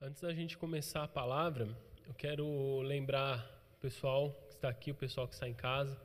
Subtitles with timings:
[0.00, 1.66] Antes da gente começar a palavra,
[2.06, 3.44] eu quero lembrar
[3.76, 6.00] o pessoal que está aqui, o pessoal que está em casa.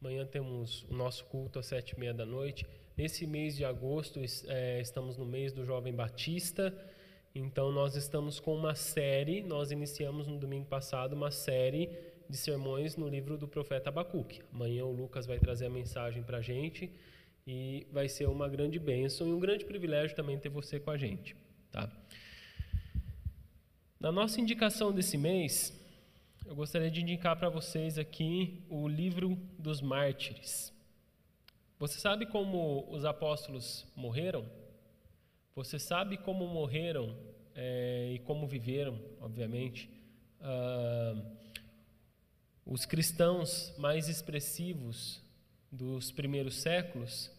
[0.00, 2.66] Amanhã temos o nosso culto às sete e meia da noite.
[2.96, 6.74] Nesse mês de agosto, é, estamos no mês do Jovem Batista.
[7.34, 9.42] Então, nós estamos com uma série.
[9.42, 11.90] Nós iniciamos no domingo passado uma série
[12.30, 14.40] de sermões no livro do profeta Abacuque.
[14.50, 16.90] Amanhã o Lucas vai trazer a mensagem para a gente
[17.46, 20.96] e vai ser uma grande bênção e um grande privilégio também ter você com a
[20.96, 21.36] gente.
[21.70, 21.92] Tá?
[24.00, 25.76] Na nossa indicação desse mês,
[26.46, 30.72] eu gostaria de indicar para vocês aqui o livro dos mártires.
[31.80, 34.48] Você sabe como os apóstolos morreram?
[35.56, 37.12] Você sabe como morreram
[37.56, 39.90] é, e como viveram, obviamente,
[40.40, 41.20] ah,
[42.64, 45.20] os cristãos mais expressivos
[45.72, 47.32] dos primeiros séculos?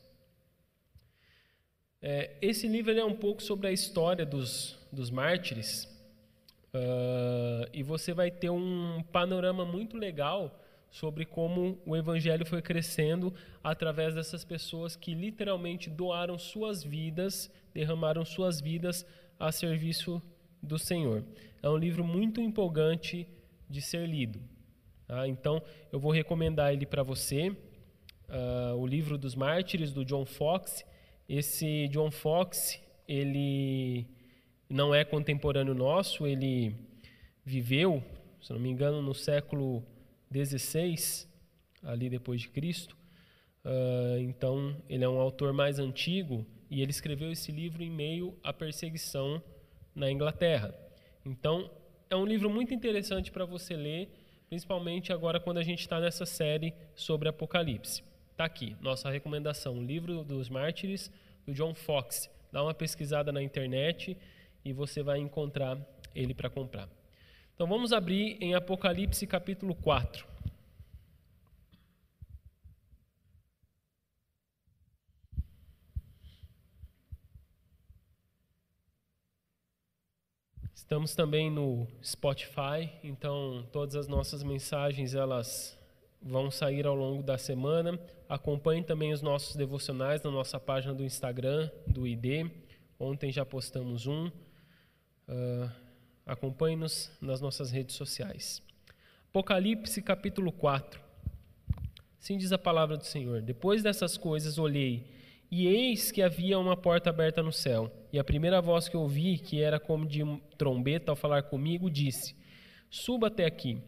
[2.02, 5.98] É, esse livro é um pouco sobre a história dos, dos mártires
[6.74, 10.60] Uh, e você vai ter um panorama muito legal
[10.92, 18.26] sobre como o evangelho foi crescendo através dessas pessoas que literalmente doaram suas vidas, derramaram
[18.26, 19.06] suas vidas
[19.40, 20.22] a serviço
[20.62, 21.24] do Senhor.
[21.62, 23.28] É um livro muito empolgante
[23.70, 24.40] de ser lido.
[25.08, 25.28] Tá?
[25.28, 25.62] Então,
[25.92, 30.86] eu vou recomendar ele para você, uh, o livro dos Mártires do John Fox.
[31.28, 34.08] Esse John Fox, ele
[34.70, 36.76] não é contemporâneo nosso, ele
[37.44, 38.04] viveu,
[38.42, 39.84] se não me engano, no século
[40.32, 41.28] XVI,
[41.82, 42.96] ali depois de Cristo.
[43.66, 48.38] Uh, então, ele é um autor mais antigo e ele escreveu esse livro em meio
[48.44, 49.42] à perseguição
[49.96, 50.74] na Inglaterra.
[51.26, 51.70] Então,
[52.10, 54.10] é um livro muito interessante para você ler,
[54.48, 58.04] principalmente agora quando a gente está nessa série sobre Apocalipse.
[58.32, 61.12] Está aqui, nossa recomendação, o livro dos mártires,
[61.46, 62.30] do John Fox.
[62.52, 64.16] Dá uma pesquisada na internet
[64.64, 65.78] e você vai encontrar
[66.14, 66.90] ele para comprar.
[67.54, 70.26] Então vamos abrir em Apocalipse capítulo 4.
[80.74, 85.78] Estamos também no Spotify, então todas as nossas mensagens elas
[86.20, 88.00] vão sair ao longo da semana.
[88.28, 92.50] Acompanhe também os nossos devocionais na nossa página do Instagram, do ID.
[93.00, 94.32] Ontem já postamos um.
[95.30, 95.70] Uh,
[96.30, 98.62] Acompanhe-nos nas nossas redes sociais.
[99.30, 101.02] Apocalipse capítulo 4.
[102.22, 105.08] Assim diz a palavra do Senhor: Depois dessas coisas olhei,
[105.50, 107.92] e eis que havia uma porta aberta no céu.
[108.14, 110.22] E a primeira voz que ouvi, que era como de
[110.56, 112.36] trombeta ao falar comigo, disse:
[112.92, 113.82] Suba até aqui,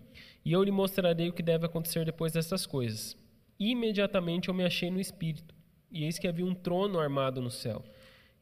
[0.44, 3.16] e eu lhe mostrarei o que deve acontecer depois dessas coisas.
[3.60, 5.54] Imediatamente eu me achei no espírito,
[5.92, 7.84] e eis que havia um trono armado no céu,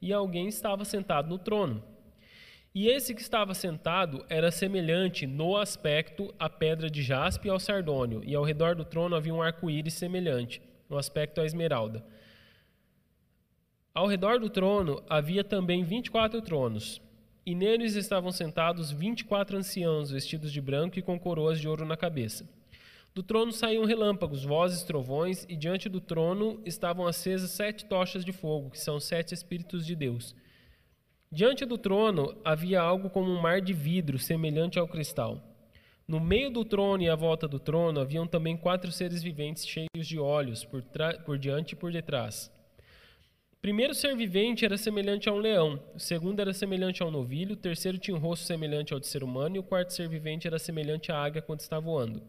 [0.01, 1.83] e alguém estava sentado no trono.
[2.81, 7.59] E esse que estava sentado era semelhante no aspecto à pedra de jaspe e ao
[7.59, 12.05] sardônio, e ao redor do trono havia um arco-íris semelhante, no aspecto à esmeralda.
[13.93, 17.01] Ao redor do trono havia também vinte e quatro tronos,
[17.45, 21.67] e neles estavam sentados vinte e quatro anciãos, vestidos de branco e com coroas de
[21.67, 22.47] ouro na cabeça.
[23.13, 28.31] Do trono saíam relâmpagos, vozes, trovões, e diante do trono estavam acesas sete tochas de
[28.31, 30.33] fogo, que são sete Espíritos de Deus.
[31.31, 35.39] Diante do trono havia algo como um mar de vidro, semelhante ao cristal.
[36.07, 40.07] No meio do trono e à volta do trono haviam também quatro seres viventes cheios
[40.07, 40.83] de olhos, por,
[41.23, 42.51] por diante e por detrás.
[43.51, 47.11] O primeiro ser vivente era semelhante a um leão, o segundo era semelhante a um
[47.11, 50.09] novilho, o terceiro tinha um rosto semelhante ao de ser humano, e o quarto ser
[50.09, 52.23] vivente era semelhante à águia quando está voando.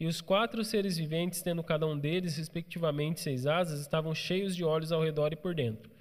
[0.00, 4.64] E os quatro seres viventes, tendo cada um deles, respectivamente, seis asas, estavam cheios de
[4.64, 5.91] olhos ao redor e por dentro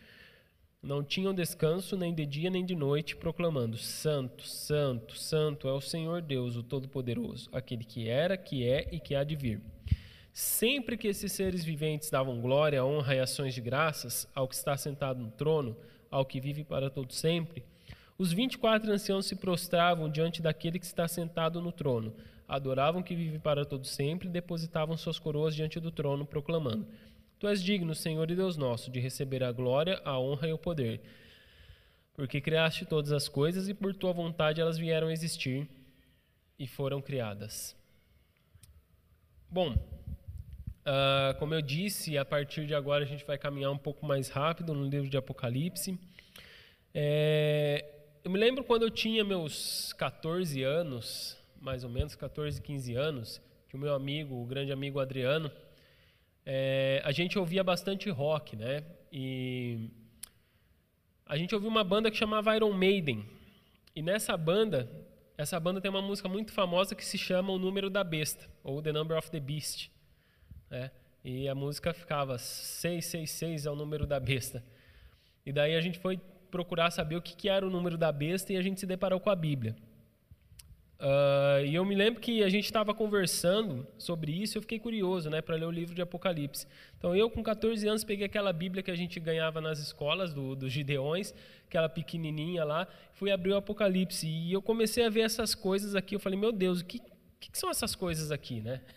[0.81, 5.81] não tinham descanso nem de dia nem de noite, proclamando: Santo, Santo, Santo é o
[5.81, 9.61] Senhor Deus, o Todo-Poderoso, aquele que era, que é e que há de vir.
[10.33, 14.75] Sempre que esses seres viventes davam glória, honra e ações de graças ao que está
[14.75, 15.77] sentado no trono,
[16.09, 17.63] ao que vive para todo sempre,
[18.17, 22.13] os vinte e quatro anciãos se prostravam diante daquele que está sentado no trono,
[22.47, 26.87] adoravam que vive para todo sempre e depositavam suas coroas diante do trono, proclamando:
[27.41, 30.59] Tu és digno, Senhor e Deus nosso, de receber a glória, a honra e o
[30.59, 31.01] poder.
[32.13, 35.67] Porque criaste todas as coisas e por tua vontade elas vieram a existir
[36.59, 37.75] e foram criadas.
[39.49, 44.05] Bom, uh, como eu disse, a partir de agora a gente vai caminhar um pouco
[44.05, 45.97] mais rápido no livro de Apocalipse.
[46.93, 47.83] É,
[48.23, 53.41] eu me lembro quando eu tinha meus 14 anos, mais ou menos 14, 15 anos,
[53.67, 55.51] que o meu amigo, o grande amigo Adriano,
[56.45, 58.83] é, a gente ouvia bastante rock, né?
[59.11, 59.89] E
[61.25, 63.25] a gente ouvia uma banda que chamava Iron Maiden.
[63.95, 64.89] E nessa banda,
[65.37, 68.81] essa banda tem uma música muito famosa que se chama O Número da Besta, ou
[68.81, 69.91] The Number of the Beast.
[70.69, 70.89] Né?
[71.23, 74.63] E a música ficava 666 é o número da besta.
[75.45, 78.51] E daí a gente foi procurar saber o que, que era o número da besta
[78.51, 79.75] e a gente se deparou com a Bíblia.
[81.01, 85.31] Uh, e eu me lembro que a gente estava conversando sobre isso eu fiquei curioso
[85.31, 86.67] né, para ler o livro de Apocalipse.
[86.95, 90.55] Então, eu, com 14 anos, peguei aquela Bíblia que a gente ganhava nas escolas, do,
[90.55, 91.33] dos Gideões,
[91.65, 94.27] aquela pequenininha lá, fui abrir o Apocalipse.
[94.27, 96.13] E eu comecei a ver essas coisas aqui.
[96.13, 96.99] Eu falei, meu Deus, o que,
[97.39, 98.61] que, que são essas coisas aqui?
[98.61, 98.79] Né?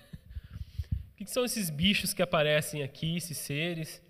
[1.14, 4.02] O que, que são esses bichos que aparecem aqui, esses seres?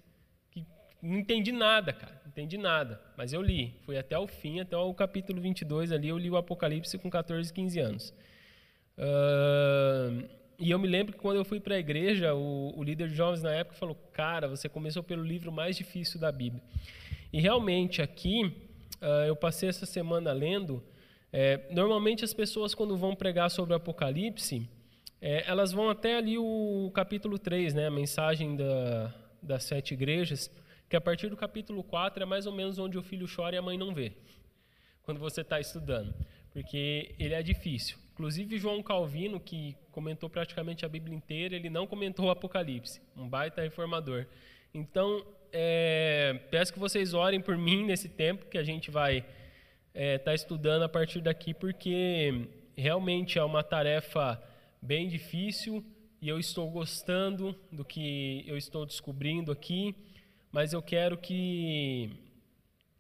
[0.51, 0.65] Que,
[1.03, 3.73] não entendi nada, cara entendi nada, mas eu li.
[3.87, 7.53] Fui até o fim, até o capítulo 22 ali, eu li o Apocalipse com 14,
[7.53, 8.15] 15 anos.
[8.99, 10.29] Uh,
[10.59, 13.15] e eu me lembro que quando eu fui para a igreja, o, o, líder de
[13.15, 16.63] jovens na época falou: Cara, você começou pelo livro mais difícil da Bíblia.
[17.33, 18.53] E realmente aqui,
[19.01, 20.83] uh, eu passei essa semana lendo.
[21.33, 24.69] É, normalmente as pessoas, quando vão pregar sobre o Apocalipse,
[25.21, 30.49] é, elas vão até ali o capítulo 3, né, a mensagem da, das sete igrejas
[30.95, 33.59] que a partir do capítulo 4 é mais ou menos onde o filho chora e
[33.59, 34.13] a mãe não vê,
[35.03, 36.15] quando você está estudando,
[36.53, 37.99] porque ele é difícil.
[38.13, 43.29] Inclusive, João Calvino, que comentou praticamente a Bíblia inteira, ele não comentou o Apocalipse, um
[43.29, 44.25] baita reformador.
[44.73, 49.29] Então, é, peço que vocês orem por mim nesse tempo que a gente vai estar
[49.95, 54.41] é, tá estudando a partir daqui, porque realmente é uma tarefa
[54.81, 55.85] bem difícil
[56.23, 59.93] e eu estou gostando do que eu estou descobrindo aqui
[60.55, 62.09] mas eu quero que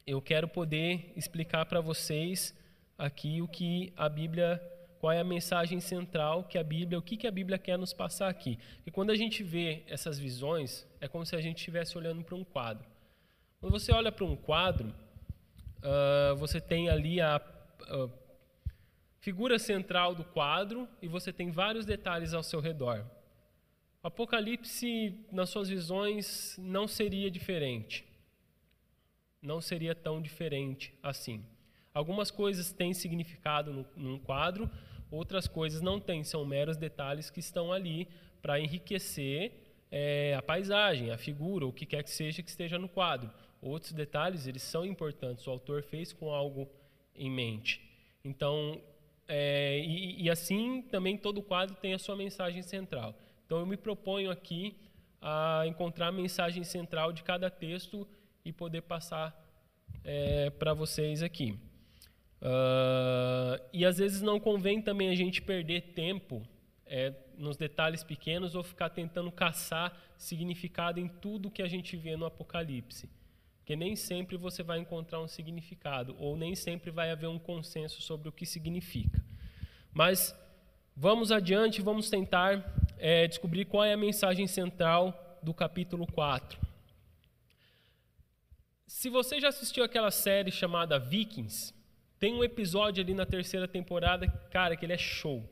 [0.04, 2.52] eu quero poder explicar para vocês
[2.98, 4.60] aqui o que a Bíblia,
[4.98, 7.92] qual é a mensagem central que a Bíblia, o que, que a Bíblia quer nos
[7.92, 8.58] passar aqui.
[8.84, 12.34] E quando a gente vê essas visões, é como se a gente estivesse olhando para
[12.34, 12.84] um quadro.
[13.60, 14.92] Quando você olha para um quadro,
[15.78, 17.40] uh, você tem ali a
[17.88, 18.10] uh,
[19.20, 23.06] figura central do quadro e você tem vários detalhes ao seu redor.
[24.04, 28.04] Apocalipse, nas suas visões, não seria diferente.
[29.40, 31.42] Não seria tão diferente assim.
[31.94, 34.70] Algumas coisas têm significado no, num quadro,
[35.10, 38.06] outras coisas não têm, são meros detalhes que estão ali
[38.42, 39.52] para enriquecer
[39.90, 43.30] é, a paisagem, a figura, o que quer que seja que esteja no quadro.
[43.62, 46.68] Outros detalhes, eles são importantes, o autor fez com algo
[47.16, 47.80] em mente.
[48.22, 48.82] Então,
[49.26, 53.18] é, e, e assim também todo quadro tem a sua mensagem central.
[53.46, 54.76] Então eu me proponho aqui
[55.20, 58.06] a encontrar a mensagem central de cada texto
[58.44, 59.34] e poder passar
[60.04, 61.58] é, para vocês aqui.
[62.42, 66.46] Uh, e às vezes não convém também a gente perder tempo
[66.84, 72.16] é, nos detalhes pequenos ou ficar tentando caçar significado em tudo que a gente vê
[72.16, 73.08] no Apocalipse.
[73.58, 78.02] Porque nem sempre você vai encontrar um significado, ou nem sempre vai haver um consenso
[78.02, 79.24] sobre o que significa.
[79.90, 80.38] Mas
[80.94, 82.62] vamos adiante, vamos tentar
[82.98, 86.58] é, descobrir qual é a mensagem central do capítulo 4.
[88.86, 91.74] Se você já assistiu aquela série chamada Vikings,
[92.18, 95.42] tem um episódio ali na terceira temporada, cara, que ele é show.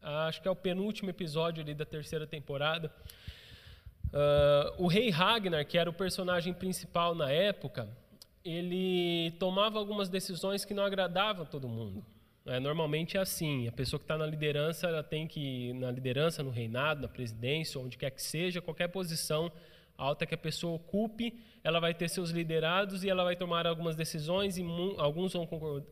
[0.00, 2.92] Acho que é o penúltimo episódio ali da terceira temporada.
[4.06, 7.88] Uh, o rei Ragnar, que era o personagem principal na época,
[8.44, 12.04] ele tomava algumas decisões que não agradavam todo mundo.
[12.46, 16.44] É, normalmente é assim, a pessoa que está na liderança, ela tem que, na liderança,
[16.44, 19.50] no reinado, na presidência, onde quer que seja, qualquer posição
[19.98, 21.34] alta que a pessoa ocupe,
[21.64, 24.64] ela vai ter seus liderados e ela vai tomar algumas decisões e
[24.98, 25.46] alguns vão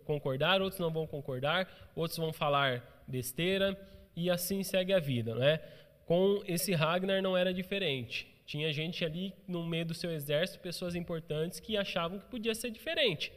[0.04, 3.76] concordar, outros não vão concordar, outros vão falar besteira
[4.14, 5.60] e assim segue a vida, né?
[6.06, 8.28] Com esse Ragnar não era diferente.
[8.46, 12.70] Tinha gente ali no meio do seu exército, pessoas importantes que achavam que podia ser
[12.70, 13.32] diferente.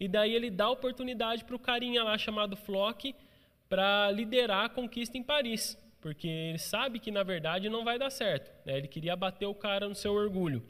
[0.00, 3.14] E daí ele dá oportunidade para o carinha lá chamado Flock
[3.68, 8.08] para liderar a conquista em Paris, porque ele sabe que na verdade não vai dar
[8.08, 8.50] certo.
[8.64, 8.78] Né?
[8.78, 10.62] Ele queria bater o cara no seu orgulho.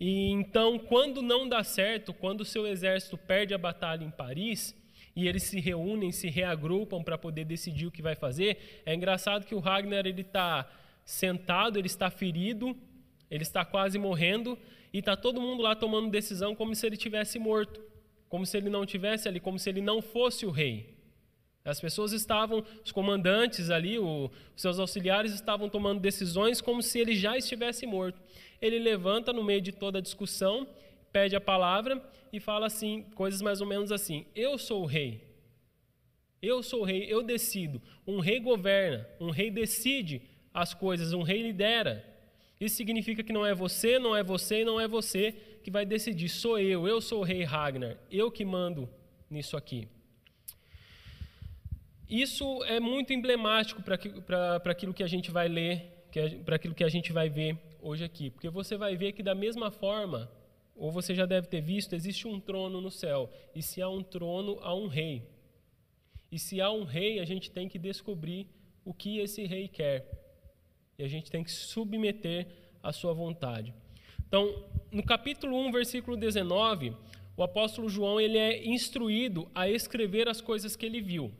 [0.00, 4.74] E então, quando não dá certo, quando o seu exército perde a batalha em Paris,
[5.14, 8.82] e eles se reúnem, se reagrupam para poder decidir o que vai fazer.
[8.86, 10.66] É engraçado que o Ragnar ele está
[11.04, 12.74] sentado, ele está ferido,
[13.30, 14.58] ele está quase morrendo
[14.90, 17.91] e está todo mundo lá tomando decisão como se ele tivesse morto
[18.32, 20.96] como se ele não tivesse ali, como se ele não fosse o rei.
[21.62, 26.98] As pessoas estavam, os comandantes ali, o, os seus auxiliares estavam tomando decisões como se
[26.98, 28.22] ele já estivesse morto.
[28.58, 30.66] Ele levanta no meio de toda a discussão,
[31.12, 35.20] pede a palavra e fala assim, coisas mais ou menos assim: Eu sou o rei.
[36.40, 37.82] Eu sou o rei, eu decido.
[38.06, 40.22] Um rei governa, um rei decide
[40.54, 42.02] as coisas, um rei lidera.
[42.58, 45.86] Isso significa que não é você, não é você e não é você que vai
[45.86, 46.28] decidir.
[46.28, 48.88] Sou eu, eu sou o rei Ragnar, eu que mando
[49.30, 49.88] nisso aqui.
[52.08, 56.04] Isso é muito emblemático para aquilo que a gente vai ler,
[56.44, 58.28] para aquilo que a gente vai ver hoje aqui.
[58.28, 60.30] Porque você vai ver que, da mesma forma,
[60.76, 63.30] ou você já deve ter visto, existe um trono no céu.
[63.54, 65.26] E se há um trono, há um rei.
[66.30, 68.46] E se há um rei, a gente tem que descobrir
[68.84, 70.06] o que esse rei quer.
[70.98, 72.46] E a gente tem que submeter
[72.82, 73.74] à sua vontade.
[74.32, 76.96] Então, no capítulo 1, versículo 19,
[77.36, 81.30] o apóstolo João ele é instruído a escrever as coisas que ele viu.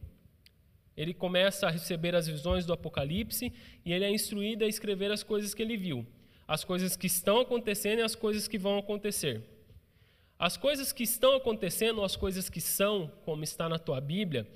[0.94, 3.50] Ele começa a receber as visões do Apocalipse
[3.82, 6.06] e ele é instruído a escrever as coisas que ele viu,
[6.46, 9.42] as coisas que estão acontecendo e as coisas que vão acontecer.
[10.38, 14.46] As coisas que estão acontecendo, as coisas que são, como está na tua Bíblia,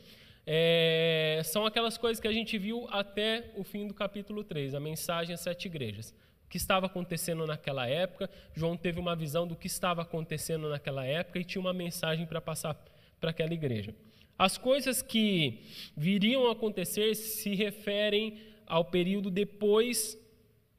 [0.47, 4.81] é, são aquelas coisas que a gente viu até o fim do capítulo 3, a
[4.81, 6.15] mensagem às sete igrejas
[6.47, 8.31] o que estava acontecendo naquela época.
[8.55, 12.41] João teve uma visão do que estava acontecendo naquela época e tinha uma mensagem para
[12.41, 12.75] passar
[13.21, 13.95] para aquela igreja.
[14.39, 15.65] As coisas que
[15.97, 20.17] viriam a acontecer se referem ao período depois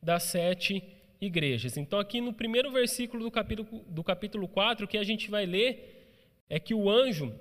[0.02, 0.82] das sete
[1.20, 1.76] igrejas.
[1.76, 5.46] Então, aqui no primeiro versículo do capítulo, do capítulo 4, o que a gente vai
[5.46, 7.34] ler é que o anjo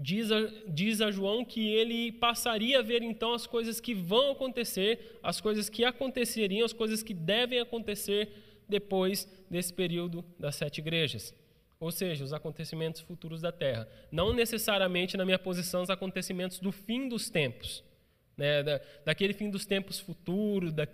[0.00, 4.32] diz a, diz a João que ele passaria a ver então as coisas que vão
[4.32, 8.30] acontecer, as coisas que aconteceriam, as coisas que devem acontecer
[8.66, 11.34] depois desse período das sete igrejas.
[11.78, 13.88] Ou seja, os acontecimentos futuros da terra.
[14.10, 17.84] Não necessariamente, na minha posição, os acontecimentos do fim dos tempos.
[18.36, 18.62] Né?
[18.62, 20.86] Da, daquele fim dos tempos futuros, da,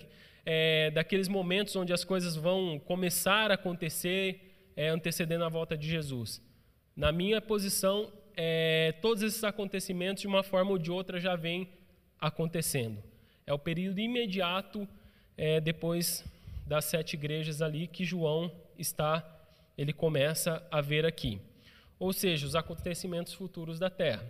[0.45, 5.89] é, daqueles momentos onde as coisas vão começar a acontecer, é, antecedendo a volta de
[5.89, 6.41] Jesus.
[6.95, 11.69] Na minha posição, é, todos esses acontecimentos, de uma forma ou de outra, já vêm
[12.21, 13.03] acontecendo.
[13.47, 14.87] É o período imediato
[15.37, 16.25] é, depois
[16.67, 19.25] das sete igrejas ali que João está,
[19.79, 21.41] ele começa a ver aqui.
[21.99, 24.25] Ou seja, os acontecimentos futuros da terra.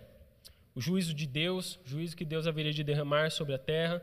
[0.73, 4.01] O juízo de Deus, o juízo que Deus haveria de derramar sobre a terra,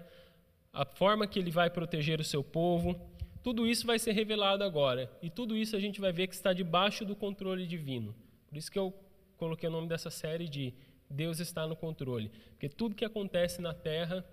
[0.73, 3.01] a forma que ele vai proteger o seu povo,
[3.43, 5.11] tudo isso vai ser revelado agora.
[5.23, 8.15] E tudo isso a gente vai ver que está debaixo do controle divino.
[8.49, 8.93] Por isso que eu
[9.37, 10.75] coloquei o nome dessa série de
[11.09, 12.31] Deus está no controle.
[12.51, 14.25] Porque tudo que acontece na terra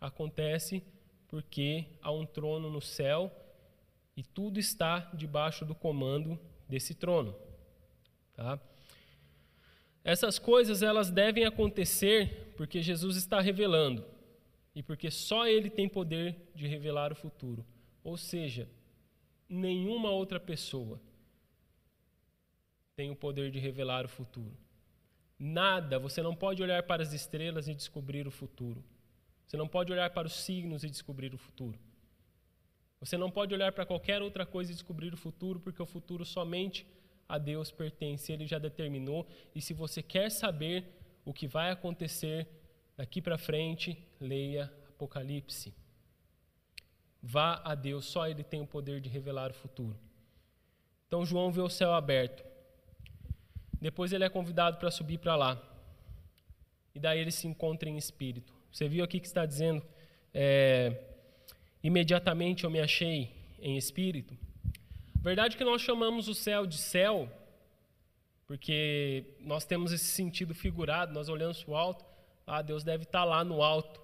[0.00, 0.82] acontece
[1.28, 3.32] porque há um trono no céu
[4.16, 6.38] e tudo está debaixo do comando
[6.68, 7.34] desse trono.
[8.34, 8.58] Tá?
[10.04, 14.04] Essas coisas elas devem acontecer porque Jesus está revelando
[14.74, 17.64] e porque só Ele tem poder de revelar o futuro.
[18.04, 18.68] Ou seja,
[19.48, 21.00] nenhuma outra pessoa
[22.96, 24.56] tem o poder de revelar o futuro.
[25.38, 28.82] Nada, você não pode olhar para as estrelas e descobrir o futuro.
[29.46, 31.78] Você não pode olhar para os signos e descobrir o futuro.
[32.98, 36.24] Você não pode olhar para qualquer outra coisa e descobrir o futuro, porque o futuro
[36.24, 36.86] somente
[37.28, 39.28] a Deus pertence, Ele já determinou.
[39.54, 40.86] E se você quer saber
[41.22, 42.48] o que vai acontecer
[42.96, 45.74] daqui para frente, leia Apocalipse.
[47.22, 49.98] Vá a Deus, só Ele tem o poder de revelar o futuro.
[51.06, 52.45] Então João vê o céu aberto.
[53.86, 55.62] Depois ele é convidado para subir para lá.
[56.92, 58.52] E daí ele se encontra em espírito.
[58.72, 59.80] Você viu aqui que está dizendo:
[60.34, 61.04] é,
[61.84, 64.36] imediatamente eu me achei em espírito.
[65.22, 67.30] Verdade que nós chamamos o céu de céu,
[68.48, 72.04] porque nós temos esse sentido figurado, nós olhamos para o alto,
[72.44, 74.00] ah, Deus deve estar lá no alto.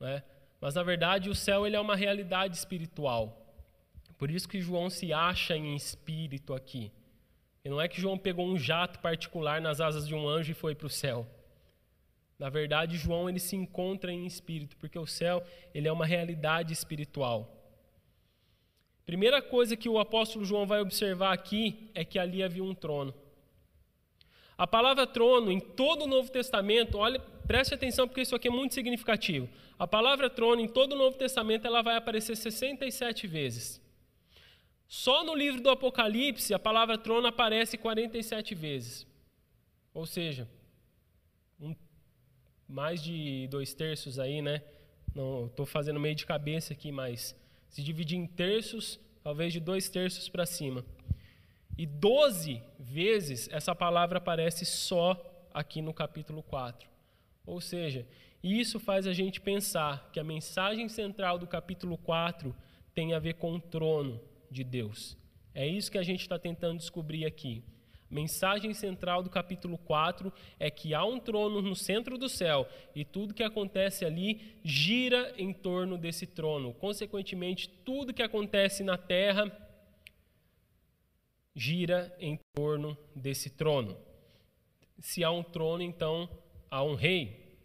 [0.00, 0.20] Né?
[0.60, 3.40] Mas na verdade o céu ele é uma realidade espiritual.
[4.18, 6.90] Por isso que João se acha em espírito aqui.
[7.66, 10.54] E não é que João pegou um jato particular nas asas de um anjo e
[10.54, 11.26] foi para o céu.
[12.38, 15.42] Na verdade, João ele se encontra em espírito, porque o céu
[15.74, 17.52] ele é uma realidade espiritual.
[19.04, 23.12] Primeira coisa que o apóstolo João vai observar aqui é que ali havia um trono.
[24.56, 27.18] A palavra trono em todo o Novo Testamento, olha,
[27.48, 29.48] preste atenção porque isso aqui é muito significativo.
[29.76, 33.84] A palavra trono em todo o Novo Testamento ela vai aparecer 67 vezes.
[34.88, 39.06] Só no livro do Apocalipse a palavra trono aparece 47 vezes.
[39.92, 40.48] Ou seja,
[41.60, 41.74] um,
[42.68, 44.62] mais de dois terços aí, né?
[45.14, 47.34] Não estou fazendo meio de cabeça aqui, mas
[47.68, 50.84] se dividir em terços, talvez de dois terços para cima.
[51.76, 56.88] E 12 vezes essa palavra aparece só aqui no capítulo 4.
[57.44, 58.06] Ou seja,
[58.42, 62.54] isso faz a gente pensar que a mensagem central do capítulo 4
[62.94, 65.16] tem a ver com o trono, de Deus.
[65.54, 67.64] É isso que a gente está tentando descobrir aqui.
[68.08, 73.04] Mensagem central do capítulo 4 é que há um trono no centro do céu e
[73.04, 76.72] tudo que acontece ali gira em torno desse trono.
[76.74, 79.50] Consequentemente, tudo que acontece na terra
[81.54, 83.96] gira em torno desse trono.
[85.00, 86.28] Se há um trono, então
[86.70, 87.58] há um rei.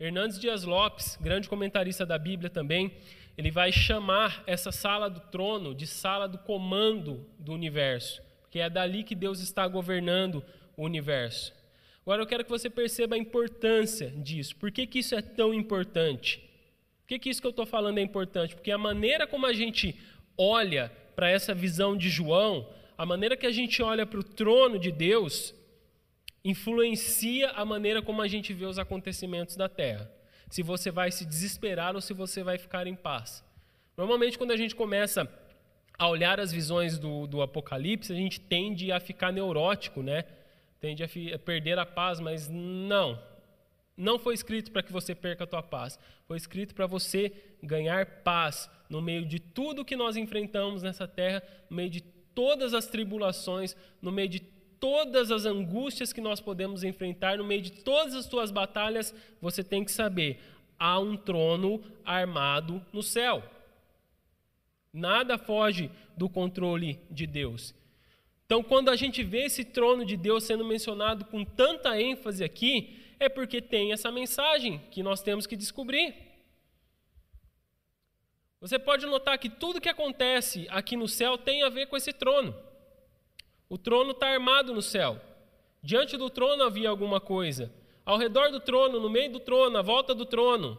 [0.00, 2.96] Hernandes Dias Lopes, grande comentarista da Bíblia também,
[3.38, 8.68] ele vai chamar essa sala do trono de sala do comando do universo, porque é
[8.68, 10.44] dali que Deus está governando
[10.76, 11.54] o universo.
[12.02, 14.56] Agora eu quero que você perceba a importância disso.
[14.56, 16.38] Por que, que isso é tão importante?
[17.02, 18.56] Por que, que isso que eu estou falando é importante?
[18.56, 19.96] Porque a maneira como a gente
[20.36, 24.80] olha para essa visão de João, a maneira que a gente olha para o trono
[24.80, 25.54] de Deus,
[26.44, 30.10] influencia a maneira como a gente vê os acontecimentos da terra.
[30.48, 33.44] Se você vai se desesperar ou se você vai ficar em paz.
[33.96, 35.28] Normalmente, quando a gente começa
[35.98, 40.24] a olhar as visões do, do Apocalipse, a gente tende a ficar neurótico, né?
[40.80, 43.20] Tende a, fi, a perder a paz, mas não.
[43.96, 45.98] Não foi escrito para que você perca a tua paz.
[46.26, 51.42] Foi escrito para você ganhar paz no meio de tudo que nós enfrentamos nessa terra,
[51.68, 54.40] no meio de todas as tribulações, no meio de
[54.80, 59.62] todas as angústias que nós podemos enfrentar, no meio de todas as tuas batalhas, você
[59.62, 60.40] tem que saber:
[60.78, 63.42] há um trono armado no céu.
[64.92, 67.74] Nada foge do controle de Deus.
[68.46, 72.98] Então, quando a gente vê esse trono de Deus sendo mencionado com tanta ênfase aqui,
[73.20, 76.14] é porque tem essa mensagem que nós temos que descobrir.
[78.60, 82.12] Você pode notar que tudo que acontece aqui no céu tem a ver com esse
[82.12, 82.54] trono.
[83.68, 85.20] O trono está armado no céu.
[85.82, 87.72] Diante do trono havia alguma coisa.
[88.04, 90.78] Ao redor do trono, no meio do trono, à volta do trono,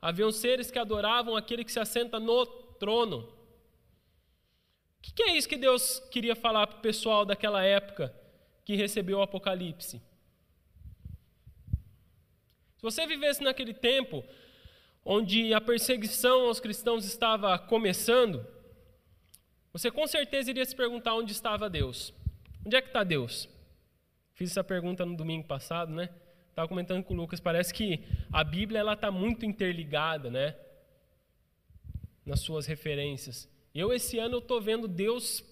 [0.00, 2.44] haviam seres que adoravam aquele que se assenta no
[2.78, 3.20] trono.
[4.98, 8.14] O que, que é isso que Deus queria falar para o pessoal daquela época
[8.64, 10.02] que recebeu o Apocalipse?
[12.76, 14.22] Se você vivesse naquele tempo
[15.04, 18.46] onde a perseguição aos cristãos estava começando,
[19.72, 22.12] você com certeza iria se perguntar onde estava Deus.
[22.66, 23.48] Onde é que está Deus?
[24.34, 26.10] Fiz essa pergunta no domingo passado, né?
[26.50, 30.56] Estava comentando com o Lucas, parece que a Bíblia ela está muito interligada, né?
[32.24, 33.48] Nas suas referências.
[33.72, 35.44] Eu esse ano eu estou vendo Deus.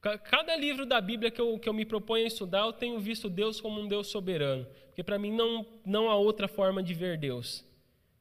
[0.00, 3.28] Cada livro da Bíblia que eu, que eu me proponho a estudar, eu tenho visto
[3.28, 4.66] Deus como um Deus soberano.
[4.86, 7.66] Porque para mim não, não há outra forma de ver Deus.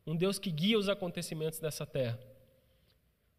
[0.06, 2.20] Um Deus que guia os acontecimentos dessa terra.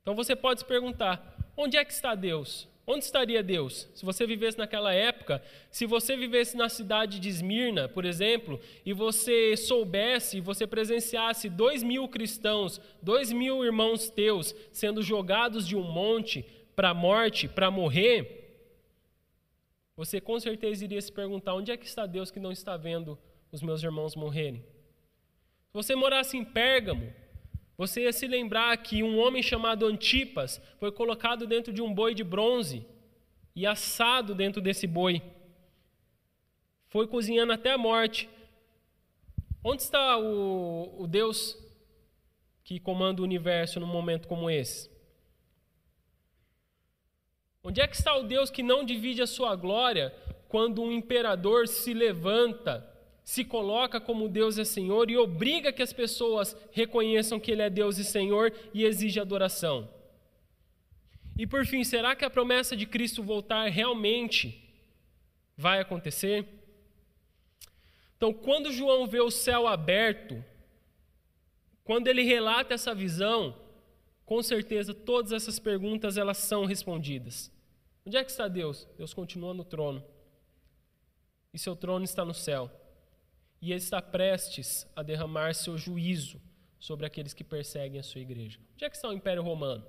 [0.01, 2.67] Então você pode se perguntar: onde é que está Deus?
[2.87, 3.89] Onde estaria Deus?
[3.95, 8.93] Se você vivesse naquela época, se você vivesse na cidade de Esmirna, por exemplo, e
[8.93, 15.83] você soubesse, você presenciasse dois mil cristãos, dois mil irmãos teus sendo jogados de um
[15.83, 16.45] monte
[16.77, 18.45] para a morte, para morrer,
[19.97, 23.19] você com certeza iria se perguntar: onde é que está Deus que não está vendo
[23.51, 24.61] os meus irmãos morrerem?
[24.61, 27.13] Se você morasse em Pérgamo,
[27.77, 32.15] você ia se lembrar que um homem chamado Antipas foi colocado dentro de um boi
[32.15, 32.87] de bronze
[33.55, 35.23] e assado dentro desse boi.
[36.89, 38.29] Foi cozinhando até a morte.
[39.63, 41.59] Onde está o, o Deus
[42.65, 44.91] que comanda o universo num momento como esse?
[47.63, 50.15] Onde é que está o Deus que não divide a sua glória
[50.49, 52.89] quando um imperador se levanta
[53.27, 57.69] se coloca como Deus é Senhor e obriga que as pessoas reconheçam que Ele é
[57.69, 59.91] Deus e Senhor e exige adoração.
[61.37, 64.73] E por fim, será que a promessa de Cristo voltar realmente
[65.57, 66.47] vai acontecer?
[68.17, 70.43] Então, quando João vê o céu aberto,
[71.83, 73.57] quando ele relata essa visão,
[74.25, 77.51] com certeza todas essas perguntas elas são respondidas.
[78.07, 78.87] Onde é que está Deus?
[78.97, 80.01] Deus continua no trono.
[81.53, 82.71] E seu trono está no céu
[83.61, 86.41] e está prestes a derramar seu juízo
[86.79, 88.61] sobre aqueles que perseguem a sua igreja.
[88.75, 89.85] Onde é que está o Império Romano?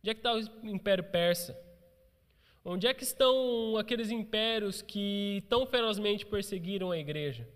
[0.00, 1.58] Onde é que está o Império Persa?
[2.64, 7.48] Onde é que estão aqueles impérios que tão ferozmente perseguiram a igreja?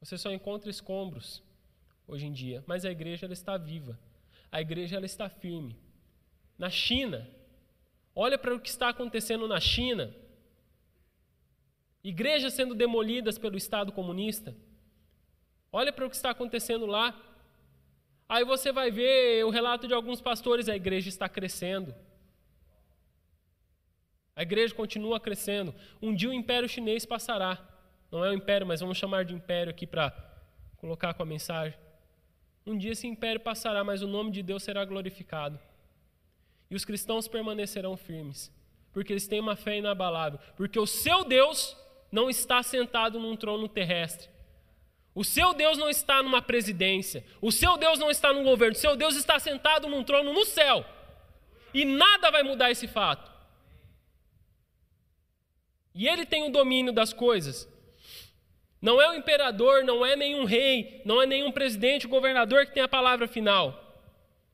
[0.00, 1.42] Você só encontra escombros
[2.06, 3.98] hoje em dia, mas a igreja ela está viva.
[4.50, 5.76] A igreja ela está firme.
[6.56, 7.28] Na China,
[8.14, 10.12] olha para o que está acontecendo na China
[12.02, 14.54] igrejas sendo demolidas pelo Estado comunista.
[15.72, 17.14] Olha para o que está acontecendo lá.
[18.28, 21.94] Aí você vai ver o relato de alguns pastores: a igreja está crescendo.
[24.34, 25.74] A igreja continua crescendo.
[26.00, 27.58] Um dia o império chinês passará.
[28.10, 30.10] Não é o império, mas vamos chamar de império aqui para
[30.76, 31.78] colocar com a mensagem.
[32.64, 35.58] Um dia esse império passará, mas o nome de Deus será glorificado.
[36.70, 38.52] E os cristãos permanecerão firmes,
[38.92, 41.76] porque eles têm uma fé inabalável, porque o seu Deus
[42.10, 44.28] não está sentado num trono terrestre.
[45.14, 47.24] O seu Deus não está numa presidência.
[47.40, 48.76] O seu Deus não está num governo.
[48.76, 50.84] O seu Deus está sentado num trono no céu.
[51.74, 53.30] E nada vai mudar esse fato.
[55.94, 57.68] E ele tem o domínio das coisas.
[58.80, 62.82] Não é o imperador, não é nenhum rei, não é nenhum presidente, governador que tem
[62.82, 63.87] a palavra final.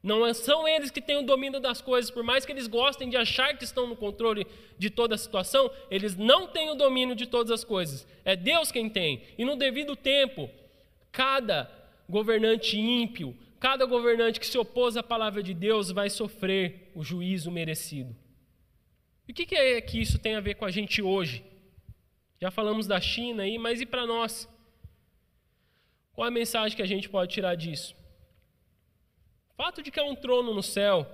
[0.05, 3.09] Não é, são eles que têm o domínio das coisas, por mais que eles gostem
[3.09, 4.47] de achar que estão no controle
[4.79, 8.07] de toda a situação, eles não têm o domínio de todas as coisas.
[8.23, 9.23] É Deus quem tem.
[9.39, 10.51] E no devido tempo,
[11.11, 11.73] cada
[12.07, 17.51] governante ímpio, cada governante que se opôs à palavra de Deus vai sofrer o juízo
[17.51, 18.15] merecido.
[19.27, 21.43] E o que é que isso tem a ver com a gente hoje?
[22.39, 24.47] Já falamos da China aí, mas e para nós?
[26.13, 27.97] Qual a mensagem que a gente pode tirar disso?
[29.57, 31.07] Fato de que há um trono no céu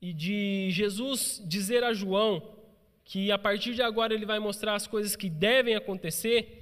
[0.00, 2.56] e de Jesus dizer a João
[3.04, 6.58] que a partir de agora ele vai mostrar as coisas que devem acontecer,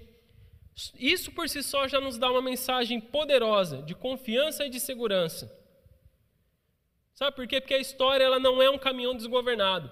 [0.99, 5.53] isso por si só já nos dá uma mensagem poderosa de confiança e de segurança.
[7.15, 7.61] Sabe por quê?
[7.61, 9.91] Porque a história ela não é um caminhão desgovernado.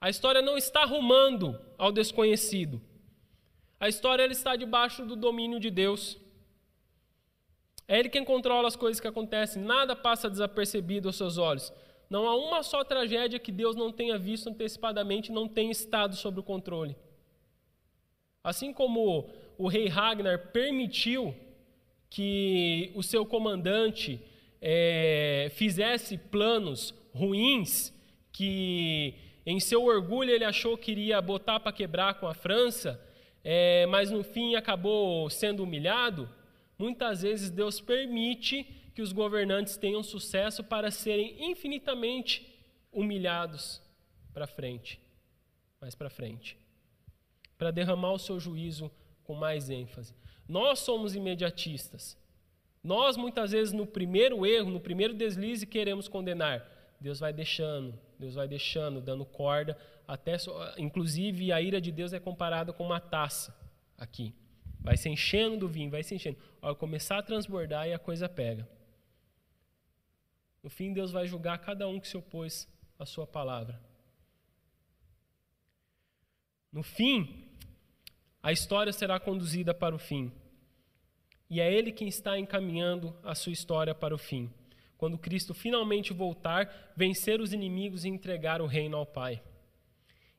[0.00, 2.80] A história não está rumando ao desconhecido.
[3.80, 6.16] A história ela está debaixo do domínio de Deus.
[7.86, 11.72] É Ele quem controla as coisas que acontecem, nada passa desapercebido aos seus olhos.
[12.08, 16.40] Não há uma só tragédia que Deus não tenha visto antecipadamente não tenha estado sob
[16.40, 16.96] o controle.
[18.42, 21.34] Assim como o rei Ragnar permitiu
[22.10, 24.20] que o seu comandante
[24.60, 27.92] é, fizesse planos ruins,
[28.32, 29.14] que
[29.46, 33.00] em seu orgulho ele achou que iria botar para quebrar com a França,
[33.42, 36.28] é, mas no fim acabou sendo humilhado.
[36.78, 42.54] Muitas vezes Deus permite que os governantes tenham sucesso para serem infinitamente
[42.92, 43.82] humilhados
[44.32, 45.00] para frente,
[45.80, 46.58] mais para frente,
[47.58, 48.90] para derramar o seu juízo
[49.24, 50.14] com mais ênfase.
[50.48, 52.16] Nós somos imediatistas.
[52.82, 56.70] Nós muitas vezes no primeiro erro, no primeiro deslize queremos condenar.
[57.00, 60.36] Deus vai deixando, Deus vai deixando, dando corda, até
[60.78, 63.56] inclusive a ira de Deus é comparada com uma taça
[63.96, 64.34] aqui.
[64.84, 66.38] Vai se enchendo do vinho, vai se enchendo.
[66.60, 68.68] Ao começar a transbordar e a coisa pega.
[70.62, 72.68] No fim, Deus vai julgar cada um que se opôs
[72.98, 73.80] à sua palavra.
[76.70, 77.48] No fim,
[78.42, 80.30] a história será conduzida para o fim.
[81.48, 84.52] E é Ele quem está encaminhando a sua história para o fim.
[84.98, 89.42] Quando Cristo finalmente voltar, vencer os inimigos e entregar o reino ao Pai.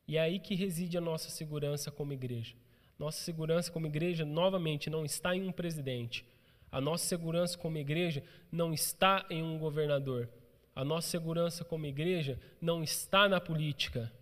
[0.06, 2.54] E é aí que reside a nossa segurança como igreja.
[2.98, 6.24] Nossa segurança como igreja, novamente, não está em um presidente.
[6.70, 10.28] A nossa segurança como igreja não está em um governador.
[10.74, 14.12] A nossa segurança como igreja não está na política.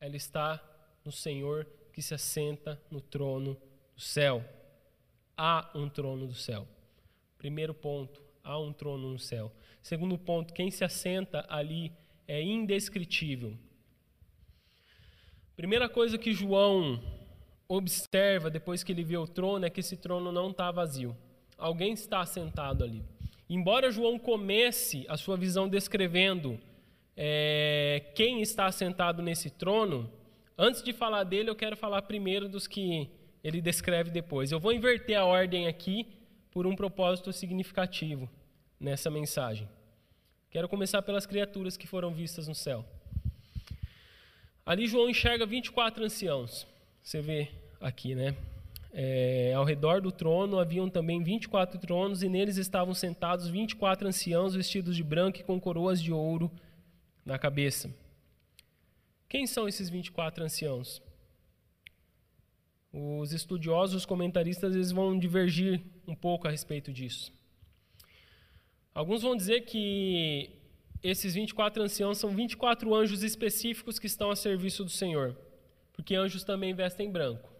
[0.00, 0.62] Ela está
[1.04, 3.60] no Senhor que se assenta no trono
[3.94, 4.44] do céu.
[5.36, 6.66] Há um trono do céu.
[7.36, 9.52] Primeiro ponto, há um trono no céu.
[9.82, 11.92] Segundo ponto, quem se assenta ali
[12.26, 13.58] é indescritível.
[15.58, 17.02] Primeira coisa que João
[17.66, 21.16] observa depois que ele vê o trono é que esse trono não está vazio.
[21.58, 23.04] Alguém está sentado ali.
[23.50, 26.60] Embora João comece a sua visão descrevendo
[27.16, 30.08] é, quem está sentado nesse trono,
[30.56, 33.10] antes de falar dele, eu quero falar primeiro dos que
[33.42, 34.52] ele descreve depois.
[34.52, 36.06] Eu vou inverter a ordem aqui
[36.52, 38.30] por um propósito significativo
[38.78, 39.68] nessa mensagem.
[40.52, 42.84] Quero começar pelas criaturas que foram vistas no céu.
[44.68, 46.66] Ali João enxerga 24 anciãos.
[47.02, 47.48] Você vê
[47.80, 48.36] aqui, né?
[48.92, 54.54] É, ao redor do trono haviam também 24 tronos, e neles estavam sentados 24 anciãos
[54.54, 56.52] vestidos de branco e com coroas de ouro
[57.24, 57.90] na cabeça.
[59.26, 61.00] Quem são esses 24 anciãos?
[62.92, 67.32] Os estudiosos, os comentaristas, eles vão divergir um pouco a respeito disso.
[68.92, 70.57] Alguns vão dizer que
[71.02, 75.36] esses 24 anciãos são 24 anjos específicos que estão a serviço do Senhor,
[75.92, 77.50] porque anjos também vestem branco.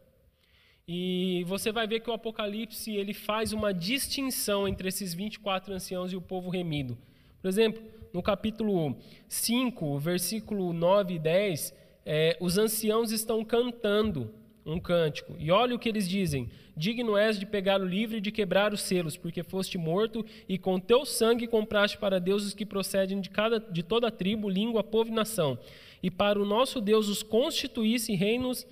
[0.86, 6.12] E você vai ver que o Apocalipse ele faz uma distinção entre esses 24 anciãos
[6.12, 6.96] e o povo remido.
[7.42, 8.96] Por exemplo, no capítulo
[9.28, 11.74] 5, versículo 9 e 10,
[12.06, 14.32] é, os anciãos estão cantando
[14.68, 15.34] um cântico.
[15.38, 18.72] E olha o que eles dizem: Digno és de pegar o livro e de quebrar
[18.72, 23.20] os selos, porque foste morto e com teu sangue compraste para Deus os que procedem
[23.20, 25.58] de, cada, de toda tribo, língua, povo e nação.
[26.02, 28.66] E para o nosso Deus os constituísse reinos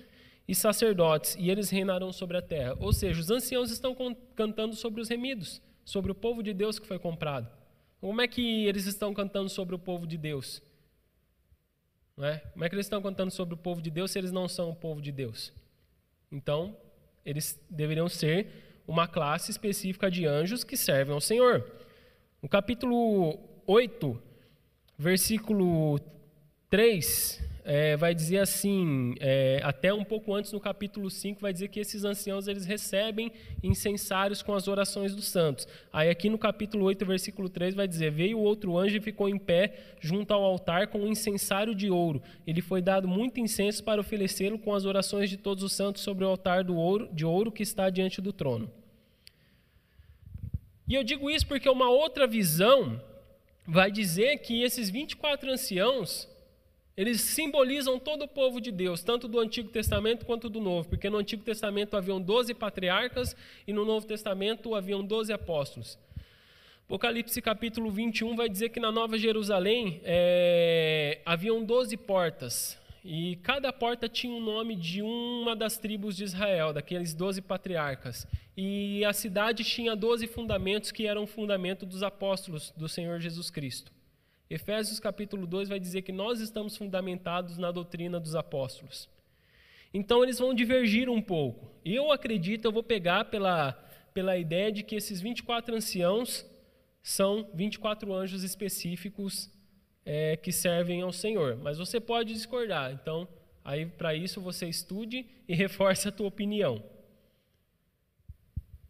[0.47, 2.77] e sacerdotes, e eles reinarão sobre a terra.
[2.79, 3.95] Ou seja, os anciãos estão
[4.33, 7.49] cantando sobre os remidos, sobre o povo de Deus que foi comprado.
[7.99, 10.61] Como é que eles estão cantando sobre o povo de Deus?
[12.15, 12.37] Não é?
[12.37, 14.69] Como é que eles estão cantando sobre o povo de Deus se eles não são
[14.69, 15.51] o povo de Deus?
[16.31, 16.75] Então,
[17.25, 18.47] eles deveriam ser
[18.87, 21.65] uma classe específica de anjos que servem ao Senhor.
[22.41, 24.21] No capítulo 8,
[24.97, 25.99] versículo
[26.69, 31.67] 3, é, vai dizer assim, é, até um pouco antes no capítulo 5, vai dizer
[31.67, 33.29] que esses anciãos eles recebem
[33.61, 35.67] incensários com as orações dos santos.
[35.91, 39.37] Aí aqui no capítulo 8, versículo 3, vai dizer: Veio outro anjo e ficou em
[39.37, 42.21] pé junto ao altar com um incensário de ouro.
[42.47, 46.23] Ele foi dado muito incenso para oferecê-lo com as orações de todos os santos sobre
[46.23, 48.71] o altar do ouro, de ouro que está diante do trono.
[50.87, 53.01] E eu digo isso porque uma outra visão
[53.67, 56.29] vai dizer que esses 24 anciãos,
[56.97, 61.09] eles simbolizam todo o povo de Deus, tanto do Antigo Testamento quanto do Novo, porque
[61.09, 63.35] no Antigo Testamento haviam 12 patriarcas
[63.67, 65.99] e no Novo Testamento haviam 12 apóstolos.
[66.85, 72.79] Apocalipse capítulo 21 vai dizer que na Nova Jerusalém é, haviam 12 portas,
[73.09, 78.27] e cada porta tinha o nome de uma das tribos de Israel, daqueles doze patriarcas.
[78.55, 83.49] E a cidade tinha doze fundamentos que eram o fundamento dos apóstolos do Senhor Jesus
[83.49, 83.93] Cristo.
[84.49, 89.09] Efésios capítulo 2 vai dizer que nós estamos fundamentados na doutrina dos apóstolos.
[89.93, 91.69] Então eles vão divergir um pouco.
[91.83, 93.73] Eu acredito, eu vou pegar pela,
[94.13, 96.45] pela ideia de que esses 24 anciãos
[97.03, 99.49] são 24 anjos específicos
[100.05, 101.57] é, que servem ao Senhor.
[101.57, 102.91] Mas você pode discordar.
[102.93, 103.27] Então,
[103.63, 106.81] aí para isso você estude e reforce a tua opinião.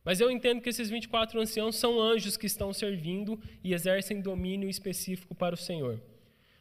[0.07, 4.69] Mas eu entendo que esses 24 anciãos são anjos que estão servindo e exercem domínio
[4.69, 6.01] específico para o Senhor.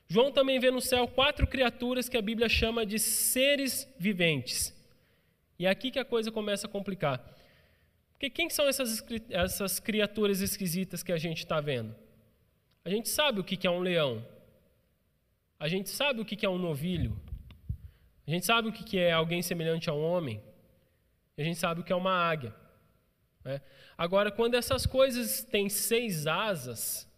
[0.09, 4.75] João também vê no céu quatro criaturas que a Bíblia chama de seres viventes.
[5.61, 7.25] E é aqui que a coisa começa a complicar.
[8.15, 11.95] Porque quem são essas, essas criaturas esquisitas que a gente está vendo?
[12.85, 14.27] A gente sabe o que é um leão,
[15.57, 17.17] a gente sabe o que é um novilho.
[18.27, 20.43] A gente sabe o que é alguém semelhante a um homem.
[21.39, 22.53] A gente sabe o que é uma águia.
[23.47, 23.61] Né?
[23.97, 27.09] Agora, quando essas coisas têm seis asas,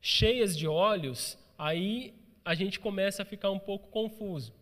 [0.00, 2.12] cheias de olhos, aí
[2.44, 4.52] a gente começa a ficar um pouco confuso.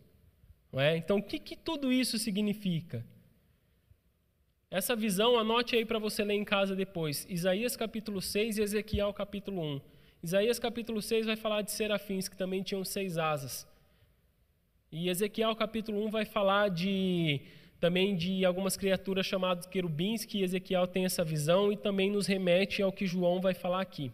[0.71, 0.95] É?
[0.95, 3.03] Então, o que, que tudo isso significa?
[4.69, 7.25] Essa visão, anote aí para você ler em casa depois.
[7.29, 9.81] Isaías capítulo 6 e Ezequiel capítulo 1.
[10.21, 13.65] Isaías capítulo 6 vai falar de serafins, que também tinham seis asas.
[14.91, 17.41] E Ezequiel capítulo 1 vai falar de
[17.79, 22.81] também de algumas criaturas chamadas querubins, que Ezequiel tem essa visão e também nos remete
[22.81, 24.11] ao que João vai falar aqui.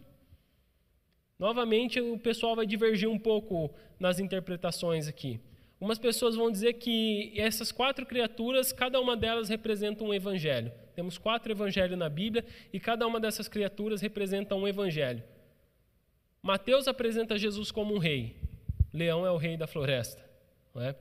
[1.38, 5.40] Novamente, o pessoal vai divergir um pouco nas interpretações aqui.
[5.80, 10.70] Umas pessoas vão dizer que essas quatro criaturas, cada uma delas representa um evangelho.
[10.94, 15.24] Temos quatro evangelhos na Bíblia e cada uma dessas criaturas representa um evangelho.
[16.40, 18.36] Mateus apresenta Jesus como um rei.
[18.92, 20.24] Leão é o rei da floresta.
[20.76, 20.94] É?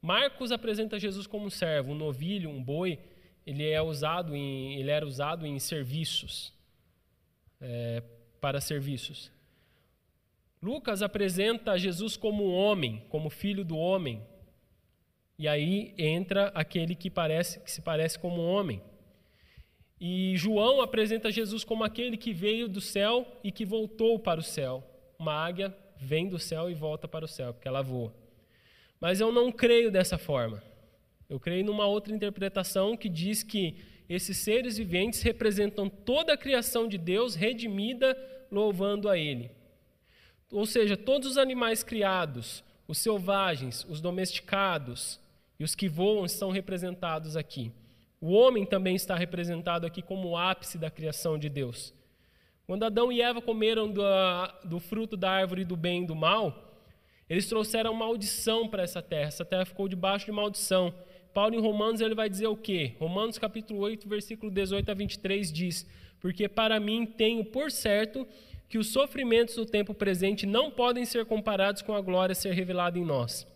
[0.00, 2.98] Marcos apresenta Jesus como um servo, um novilho, um boi.
[3.46, 6.52] Ele, é usado em, ele era usado em serviços,
[7.60, 8.02] é,
[8.40, 9.32] para serviços.
[10.62, 14.22] Lucas apresenta Jesus como um homem, como filho do homem.
[15.38, 18.82] E aí entra aquele que, parece, que se parece como um homem.
[20.00, 24.44] E João apresenta Jesus como aquele que veio do céu e que voltou para o
[24.44, 24.84] céu.
[25.18, 28.14] Uma águia vem do céu e volta para o céu, porque ela voa.
[29.00, 30.62] Mas eu não creio dessa forma.
[31.28, 33.76] Eu creio numa outra interpretação que diz que
[34.08, 38.16] esses seres viventes representam toda a criação de Deus redimida,
[38.50, 39.50] louvando a Ele.
[40.50, 45.20] Ou seja, todos os animais criados, os selvagens, os domesticados
[45.60, 47.70] e os que voam estão representados aqui.
[48.20, 51.92] O homem também está representado aqui como o ápice da criação de Deus.
[52.66, 54.02] Quando Adão e Eva comeram do,
[54.64, 56.67] do fruto da árvore do bem e do mal,
[57.28, 59.28] eles trouxeram maldição para essa terra.
[59.28, 60.94] Essa terra ficou debaixo de maldição.
[61.34, 62.92] Paulo em Romanos ele vai dizer o quê?
[62.98, 65.86] Romanos capítulo 8, versículo 18 a 23 diz:
[66.20, 68.26] "Porque para mim tenho por certo
[68.68, 72.52] que os sofrimentos do tempo presente não podem ser comparados com a glória a ser
[72.54, 73.46] revelada em nós."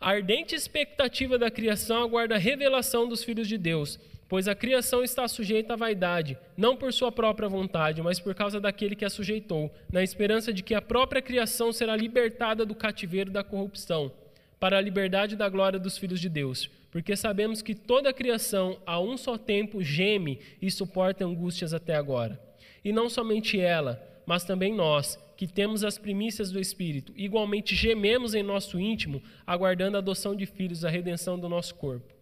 [0.00, 5.02] A ardente expectativa da criação aguarda a revelação dos filhos de Deus, pois a criação
[5.02, 9.10] está sujeita à vaidade, não por sua própria vontade, mas por causa daquele que a
[9.10, 14.12] sujeitou, na esperança de que a própria criação será libertada do cativeiro da corrupção,
[14.58, 16.70] para a liberdade da glória dos filhos de Deus.
[16.90, 21.96] Porque sabemos que toda a criação, a um só tempo, geme e suporta angústias até
[21.96, 22.40] agora.
[22.84, 28.34] E não somente ela, mas também nós, que temos as primícias do Espírito, igualmente gememos
[28.34, 32.13] em nosso íntimo, aguardando a adoção de filhos, a redenção do nosso corpo.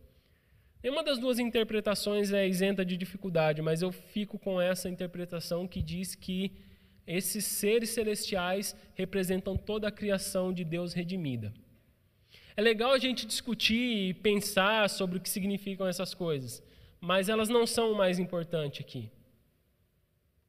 [0.83, 5.81] Nenhuma das duas interpretações é isenta de dificuldade, mas eu fico com essa interpretação que
[5.81, 6.51] diz que
[7.07, 11.53] esses seres celestiais representam toda a criação de Deus redimida.
[12.57, 16.63] É legal a gente discutir e pensar sobre o que significam essas coisas,
[17.01, 19.09] mas elas não são o mais importante aqui.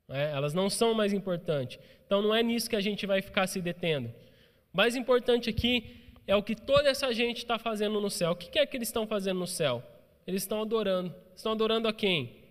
[0.10, 1.80] É, elas não são o mais importante.
[2.06, 4.10] Então não é nisso que a gente vai ficar se detendo.
[4.74, 8.32] O mais importante aqui é o que toda essa gente está fazendo no céu.
[8.32, 9.84] O que é que eles estão fazendo no céu?
[10.26, 11.14] Eles estão adorando.
[11.36, 12.44] Estão adorando a quem?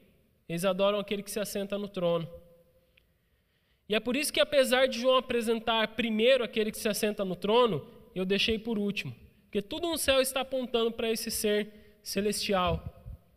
[0.48, 2.28] Eles adoram aquele que se assenta no trono.
[3.88, 7.36] E é por isso que, apesar de João apresentar primeiro aquele que se assenta no
[7.36, 9.14] trono, eu deixei por último.
[9.44, 12.82] Porque tudo no céu está apontando para esse ser celestial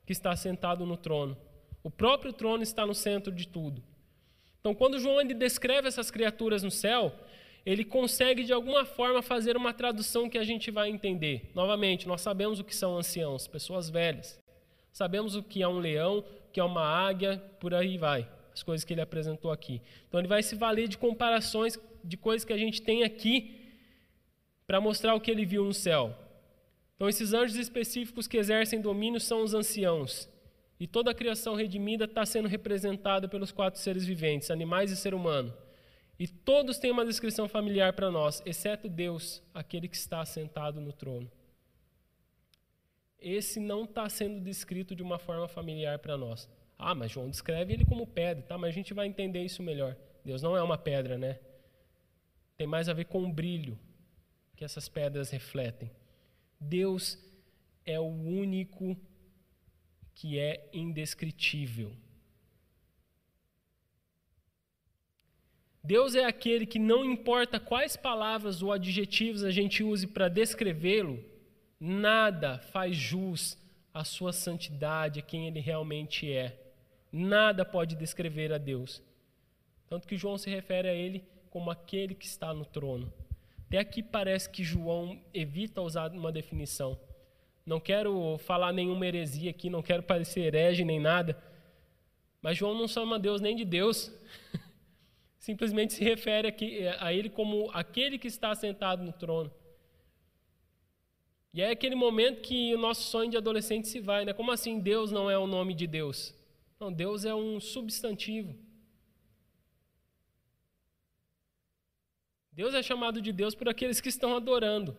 [0.05, 1.37] que está sentado no trono.
[1.83, 3.83] O próprio trono está no centro de tudo.
[4.59, 7.13] Então, quando João ele descreve essas criaturas no céu,
[7.65, 11.49] ele consegue de alguma forma fazer uma tradução que a gente vai entender.
[11.55, 14.39] Novamente, nós sabemos o que são anciãos, pessoas velhas.
[14.91, 18.29] Sabemos o que é um leão, o que é uma águia, por aí vai.
[18.53, 19.81] As coisas que ele apresentou aqui.
[20.07, 23.73] Então ele vai se valer de comparações de coisas que a gente tem aqui
[24.67, 26.15] para mostrar o que ele viu no céu.
[26.95, 30.29] Então esses anjos específicos que exercem domínio são os anciãos.
[30.79, 35.13] E toda a criação redimida está sendo representada pelos quatro seres viventes, animais e ser
[35.13, 35.51] humano.
[36.17, 40.93] E todos têm uma descrição familiar para nós, exceto Deus, aquele que está sentado no
[40.93, 41.29] trono.
[43.19, 46.49] Esse não está sendo descrito de uma forma familiar para nós.
[46.77, 48.57] Ah, mas João descreve ele como pedra, tá?
[48.57, 49.95] Mas a gente vai entender isso melhor.
[50.23, 51.39] Deus não é uma pedra, né?
[52.57, 53.77] Tem mais a ver com o brilho
[54.55, 55.91] que essas pedras refletem.
[56.59, 57.19] Deus
[57.85, 58.97] é o único
[60.13, 61.91] que é indescritível.
[65.85, 71.23] Deus é aquele que não importa quais palavras ou adjetivos a gente use para descrevê-lo,
[71.79, 73.55] nada faz jus
[73.93, 76.59] à sua santidade, a quem ele realmente é.
[77.11, 78.99] Nada pode descrever a Deus.
[79.87, 83.13] Tanto que João se refere a ele como aquele que está no trono.
[83.67, 86.99] Até aqui parece que João evita usar uma definição.
[87.63, 91.37] Não quero falar nenhuma heresia aqui, não quero parecer herege nem nada.
[92.41, 94.11] Mas João não chama Deus nem de Deus.
[95.45, 99.51] simplesmente se refere é, a ele como aquele que está sentado no trono.
[101.53, 104.33] E é aquele momento que o nosso sonho de adolescente se vai, né?
[104.33, 106.33] Como assim Deus não é o nome de Deus?
[106.79, 108.55] Não, Deus é um substantivo.
[112.51, 114.97] Deus é chamado de Deus por aqueles que estão adorando.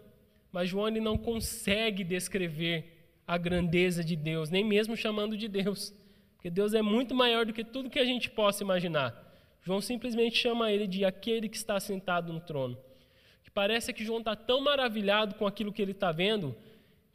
[0.53, 5.93] Mas João ele não consegue descrever a grandeza de Deus, nem mesmo chamando de Deus.
[6.37, 9.26] Porque Deus é muito maior do que tudo que a gente possa imaginar.
[9.67, 12.79] João simplesmente chama ele de aquele que está sentado no trono.
[13.43, 16.55] Que parece que João está tão maravilhado com aquilo que ele está vendo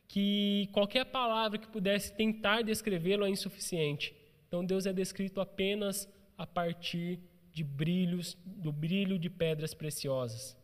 [0.06, 4.14] que qualquer palavra que pudesse tentar descrevê-lo é insuficiente.
[4.46, 7.22] Então Deus é descrito apenas a partir
[7.54, 10.58] de brilhos, do brilho de pedras preciosas.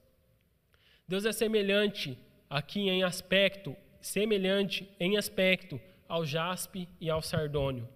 [1.07, 2.17] Deus é semelhante
[2.49, 7.87] aqui em aspecto, semelhante em aspecto ao jaspe e ao sardônio.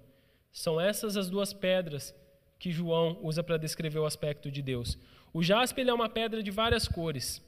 [0.49, 2.15] São essas as duas pedras
[2.61, 4.95] que João usa para descrever o aspecto de Deus.
[5.33, 7.41] O jaspe é uma pedra de várias cores.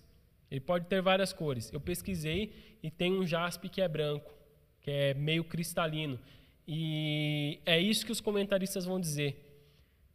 [0.50, 1.72] Ele pode ter várias cores.
[1.72, 4.34] Eu pesquisei e tem um jaspe que é branco,
[4.82, 6.20] que é meio cristalino.
[6.68, 9.38] E é isso que os comentaristas vão dizer,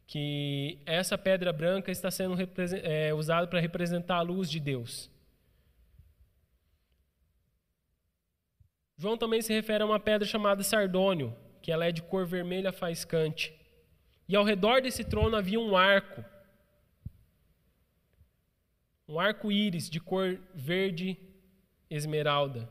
[0.05, 2.35] que essa pedra branca está sendo
[2.83, 5.09] é, usada para representar a luz de Deus.
[8.97, 12.73] João também se refere a uma pedra chamada sardônio, que ela é de cor vermelha
[12.73, 13.58] faiscante.
[14.29, 16.23] E ao redor desse trono havia um arco.
[19.07, 21.17] Um arco-íris de cor verde
[21.89, 22.69] esmeralda.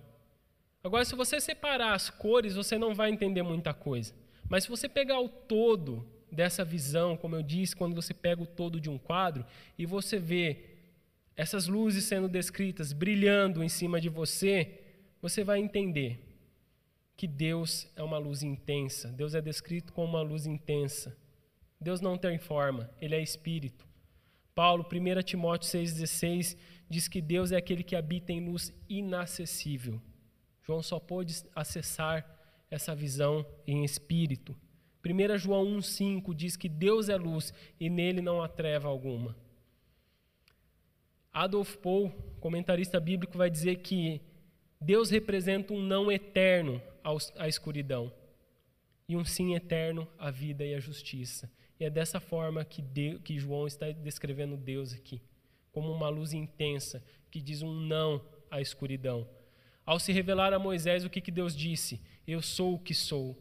[0.84, 4.14] Agora, se você separar as cores, você não vai entender muita coisa.
[4.48, 8.46] Mas se você pegar o todo dessa visão, como eu disse, quando você pega o
[8.46, 9.44] todo de um quadro
[9.76, 10.64] e você vê
[11.36, 14.80] essas luzes sendo descritas, brilhando em cima de você,
[15.20, 16.20] você vai entender
[17.16, 19.08] que Deus é uma luz intensa.
[19.08, 21.16] Deus é descrito como uma luz intensa.
[21.80, 23.86] Deus não tem forma, ele é espírito.
[24.54, 26.56] Paulo, 1 Timóteo 6,16,
[26.88, 30.00] diz que Deus é aquele que habita em luz inacessível.
[30.66, 32.26] João só pôde acessar
[32.70, 34.56] essa visão em espírito.
[35.04, 39.36] 1 João 1,5 diz que Deus é luz e nele não há treva alguma.
[41.32, 44.20] Adolf Paul, comentarista bíblico, vai dizer que
[44.80, 46.82] Deus representa um não eterno
[47.36, 48.12] à escuridão
[49.08, 51.50] e um sim eterno à vida e à justiça.
[51.78, 55.22] E é dessa forma que, Deus, que João está descrevendo Deus aqui,
[55.72, 59.28] como uma luz intensa que diz um não à escuridão.
[59.86, 62.00] Ao se revelar a Moisés, o que, que Deus disse?
[62.26, 63.38] Eu sou o que sou.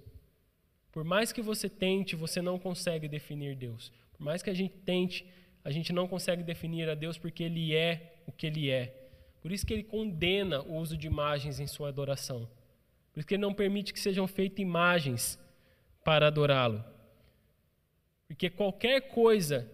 [0.91, 3.91] Por mais que você tente, você não consegue definir Deus.
[4.13, 5.25] Por mais que a gente tente,
[5.63, 9.09] a gente não consegue definir a Deus porque Ele é o que Ele é.
[9.41, 12.49] Por isso que Ele condena o uso de imagens em sua adoração.
[13.11, 15.39] Por isso que Ele não permite que sejam feitas imagens
[16.03, 16.83] para adorá-lo.
[18.27, 19.69] Porque qualquer coisa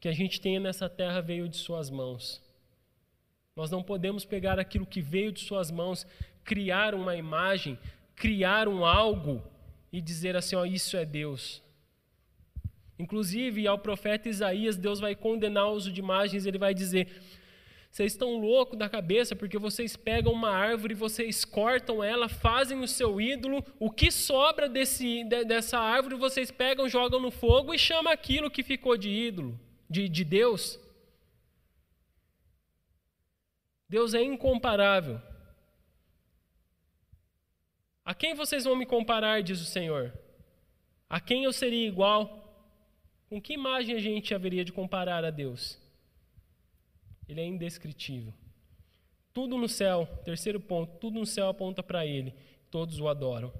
[0.00, 2.42] que a gente tenha nessa terra veio de Suas mãos.
[3.54, 6.06] Nós não podemos pegar aquilo que veio de Suas mãos,
[6.44, 7.78] criar uma imagem,
[8.16, 9.42] criar um algo
[9.92, 11.62] e dizer assim: ó, isso é Deus.
[12.98, 17.08] Inclusive, ao profeta Isaías, Deus vai condenar o uso de imagens, ele vai dizer:
[17.92, 22.88] vocês estão loucos da cabeça porque vocês pegam uma árvore, vocês cortam ela, fazem o
[22.88, 28.10] seu ídolo, o que sobra desse, dessa árvore vocês pegam, jogam no fogo e chamam
[28.10, 30.80] aquilo que ficou de ídolo, de, de Deus.
[33.86, 35.20] Deus é incomparável.
[38.02, 40.18] A quem vocês vão me comparar, diz o Senhor?
[41.10, 42.40] A quem eu seria igual?
[43.28, 45.81] Com que imagem a gente haveria de comparar a Deus?
[47.32, 48.32] Ele é indescritível.
[49.34, 52.34] Tudo no céu, terceiro ponto, tudo no céu aponta para Ele.
[52.70, 53.52] Todos o adoram.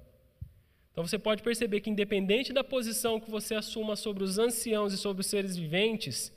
[0.93, 4.99] Então você pode perceber que, independente da posição que você assuma sobre os anciãos e
[4.99, 6.31] sobre os seres viventes,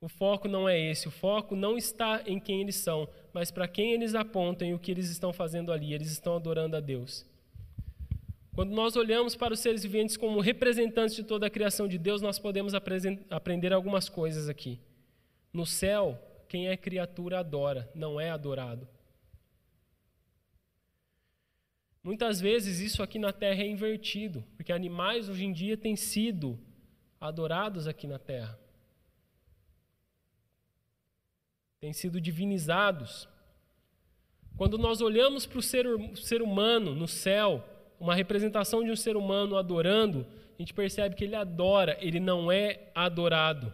[0.00, 1.06] o foco não é esse.
[1.06, 4.78] O foco não está em quem eles são, mas para quem eles apontam e o
[4.78, 5.92] que eles estão fazendo ali.
[5.92, 7.26] Eles estão adorando a Deus.
[8.54, 12.22] Quando nós olhamos para os seres viventes como representantes de toda a criação de Deus,
[12.22, 14.80] nós podemos aprender algumas coisas aqui.
[15.52, 16.18] No céu,
[16.48, 18.88] quem é criatura adora, não é adorado.
[22.02, 26.58] Muitas vezes isso aqui na terra é invertido, porque animais hoje em dia têm sido
[27.20, 28.58] adorados aqui na terra.
[31.80, 33.28] Têm sido divinizados.
[34.56, 35.86] Quando nós olhamos para o ser,
[36.16, 37.64] ser humano no céu,
[38.00, 40.26] uma representação de um ser humano adorando,
[40.58, 43.72] a gente percebe que ele adora, ele não é adorado.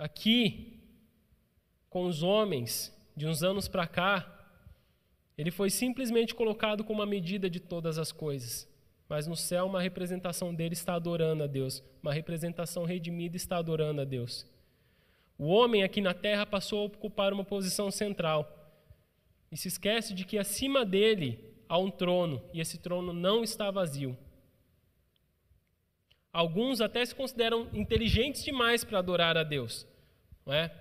[0.00, 0.80] Aqui,
[1.90, 4.48] com os homens, de uns anos para cá,
[5.36, 8.66] ele foi simplesmente colocado como uma medida de todas as coisas.
[9.06, 11.84] Mas no céu, uma representação dele está adorando a Deus.
[12.02, 14.46] Uma representação redimida está adorando a Deus.
[15.36, 18.72] O homem aqui na terra passou a ocupar uma posição central.
[19.52, 23.70] E se esquece de que acima dele há um trono, e esse trono não está
[23.70, 24.16] vazio.
[26.32, 29.89] Alguns até se consideram inteligentes demais para adorar a Deus.
[30.44, 30.72] Não é?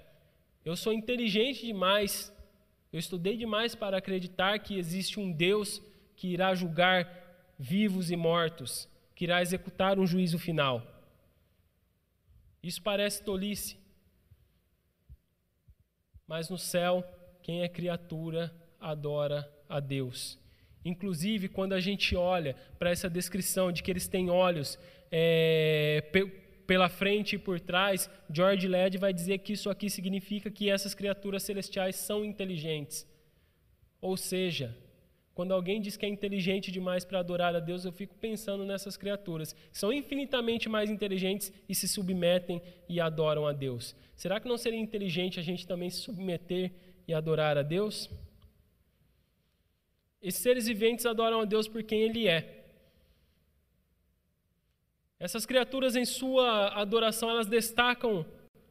[0.64, 2.34] Eu sou inteligente demais,
[2.92, 5.82] eu estudei demais para acreditar que existe um Deus
[6.16, 7.08] que irá julgar
[7.58, 10.86] vivos e mortos, que irá executar um juízo final.
[12.62, 13.78] Isso parece tolice.
[16.28, 17.04] Mas no céu,
[17.42, 20.38] quem é criatura adora a Deus.
[20.84, 24.80] Inclusive, quando a gente olha para essa descrição de que eles têm olhos
[25.12, 26.08] é,
[26.70, 30.94] pela frente e por trás, George Led vai dizer que isso aqui significa que essas
[30.94, 33.08] criaturas celestiais são inteligentes.
[34.00, 34.78] Ou seja,
[35.34, 38.96] quando alguém diz que é inteligente demais para adorar a Deus, eu fico pensando nessas
[38.96, 39.56] criaturas.
[39.72, 43.96] São infinitamente mais inteligentes e se submetem e adoram a Deus.
[44.16, 46.72] Será que não seria inteligente a gente também se submeter
[47.08, 48.12] e adorar a Deus?
[50.22, 52.59] Esses seres viventes adoram a Deus por quem Ele é.
[55.20, 58.26] Essas criaturas, em sua adoração, elas destacam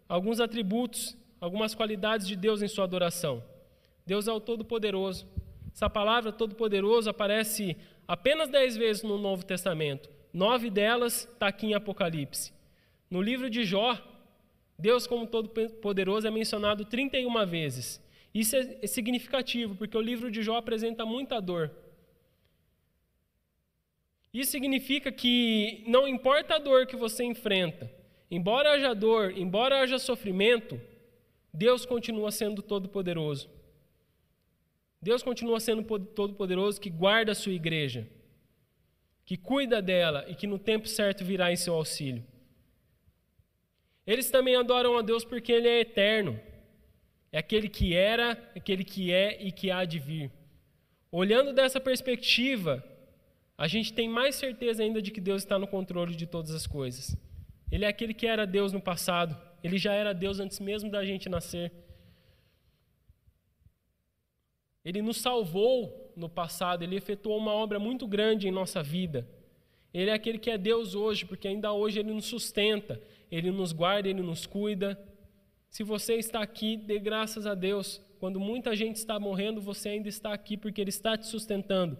[0.08, 3.44] alguns atributos, algumas qualidades de Deus em sua adoração.
[4.06, 5.28] Deus é o Todo-Poderoso.
[5.74, 7.76] Essa palavra Todo-Poderoso aparece
[8.06, 10.08] apenas dez vezes no Novo Testamento.
[10.32, 12.52] Nove delas está aqui em Apocalipse.
[13.10, 13.98] No livro de Jó,
[14.78, 18.02] Deus como Todo-Poderoso é mencionado 31 vezes.
[18.32, 21.70] Isso é significativo, porque o livro de Jó apresenta muita dor.
[24.32, 27.90] Isso significa que não importa a dor que você enfrenta,
[28.30, 30.80] embora haja dor, embora haja sofrimento,
[31.52, 33.50] Deus continua sendo todo-poderoso.
[35.00, 38.06] Deus continua sendo todo-poderoso que guarda a sua igreja,
[39.24, 42.24] que cuida dela e que no tempo certo virá em seu auxílio.
[44.06, 46.40] Eles também adoram a Deus porque Ele é eterno.
[47.30, 50.30] É aquele que era, aquele que é e que há de vir.
[51.12, 52.82] Olhando dessa perspectiva,
[53.58, 56.64] a gente tem mais certeza ainda de que Deus está no controle de todas as
[56.64, 57.16] coisas.
[57.72, 61.04] Ele é aquele que era Deus no passado, ele já era Deus antes mesmo da
[61.04, 61.72] gente nascer.
[64.84, 69.28] Ele nos salvou no passado, ele efetuou uma obra muito grande em nossa vida.
[69.92, 73.72] Ele é aquele que é Deus hoje, porque ainda hoje ele nos sustenta, ele nos
[73.72, 74.96] guarda, ele nos cuida.
[75.68, 78.00] Se você está aqui, dê graças a Deus.
[78.20, 81.98] Quando muita gente está morrendo, você ainda está aqui porque ele está te sustentando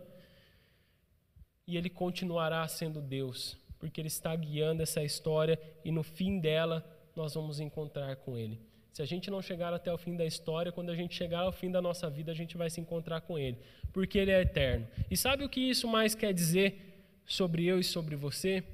[1.68, 6.82] e ele continuará sendo Deus, porque ele está guiando essa história e no fim dela
[7.14, 8.58] nós vamos encontrar com ele.
[8.90, 11.52] Se a gente não chegar até o fim da história, quando a gente chegar ao
[11.52, 13.58] fim da nossa vida, a gente vai se encontrar com ele,
[13.92, 14.88] porque ele é eterno.
[15.10, 18.64] E sabe o que isso mais quer dizer sobre eu e sobre você?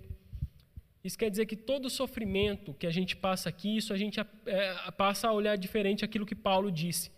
[1.03, 4.91] Isso quer dizer que todo sofrimento que a gente passa aqui, isso a gente é,
[4.93, 7.11] passa a olhar diferente aquilo que Paulo disse.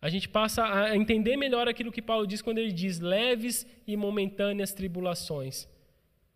[0.00, 3.96] A gente passa a entender melhor aquilo que Paulo diz quando ele diz leves e
[3.96, 5.68] momentâneas tribulações.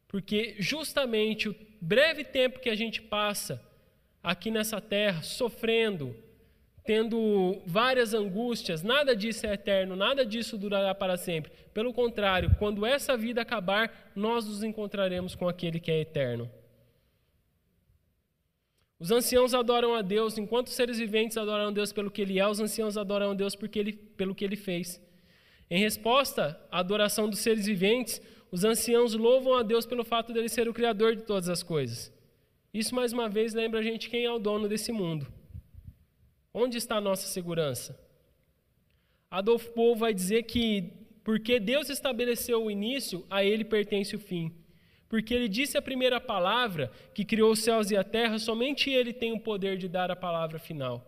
[0.08, 3.62] Porque justamente o breve tempo que a gente passa
[4.22, 6.14] aqui nessa terra, sofrendo,
[6.84, 11.52] tendo várias angústias, nada disso é eterno, nada disso durará para sempre.
[11.72, 16.50] Pelo contrário, quando essa vida acabar, nós nos encontraremos com aquele que é eterno.
[19.02, 22.38] Os anciãos adoram a Deus, enquanto os seres viventes adoram a Deus pelo que Ele
[22.38, 25.02] é, os anciãos adoram a Deus porque ele, pelo que Ele fez.
[25.68, 30.48] Em resposta à adoração dos seres viventes, os anciãos louvam a Deus pelo fato dele
[30.48, 32.12] ser o Criador de todas as coisas.
[32.72, 35.26] Isso, mais uma vez, lembra a gente quem é o dono desse mundo.
[36.54, 37.98] Onde está a nossa segurança?
[39.28, 40.92] Adolf Paul vai dizer que
[41.24, 44.61] porque Deus estabeleceu o início, a ele pertence o fim.
[45.12, 49.12] Porque ele disse a primeira palavra, que criou os céus e a terra, somente ele
[49.12, 51.06] tem o poder de dar a palavra final.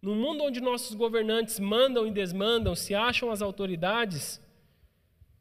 [0.00, 4.40] No mundo onde nossos governantes mandam e desmandam, se acham as autoridades,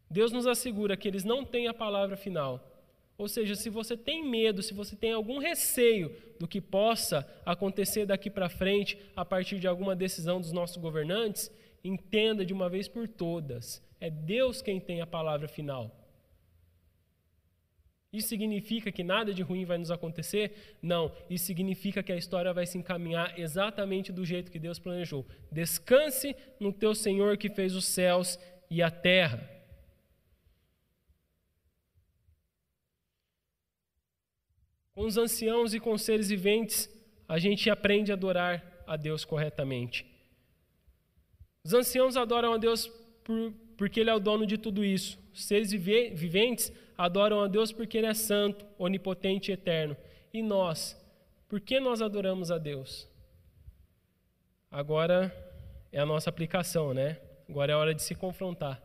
[0.09, 2.59] Deus nos assegura que eles não têm a palavra final.
[3.19, 8.07] Ou seja, se você tem medo, se você tem algum receio do que possa acontecer
[8.07, 11.51] daqui para frente a partir de alguma decisão dos nossos governantes,
[11.83, 16.00] entenda de uma vez por todas: é Deus quem tem a palavra final.
[18.13, 20.77] Isso significa que nada de ruim vai nos acontecer?
[20.81, 21.15] Não.
[21.29, 25.25] Isso significa que a história vai se encaminhar exatamente do jeito que Deus planejou.
[25.49, 28.37] Descanse no teu Senhor que fez os céus
[28.69, 29.49] e a terra.
[34.93, 36.89] Com os anciãos e com os seres viventes,
[37.29, 40.05] a gente aprende a adorar a Deus corretamente.
[41.63, 42.87] Os anciãos adoram a Deus
[43.23, 45.17] por, porque Ele é o dono de tudo isso.
[45.33, 49.97] Os seres viventes adoram a Deus porque Ele é santo, onipotente e eterno.
[50.31, 50.95] E nós,
[51.49, 53.09] por que nós adoramos a Deus?
[54.69, 55.33] Agora
[55.91, 57.17] é a nossa aplicação, né?
[57.49, 58.79] Agora é a hora de se confrontar.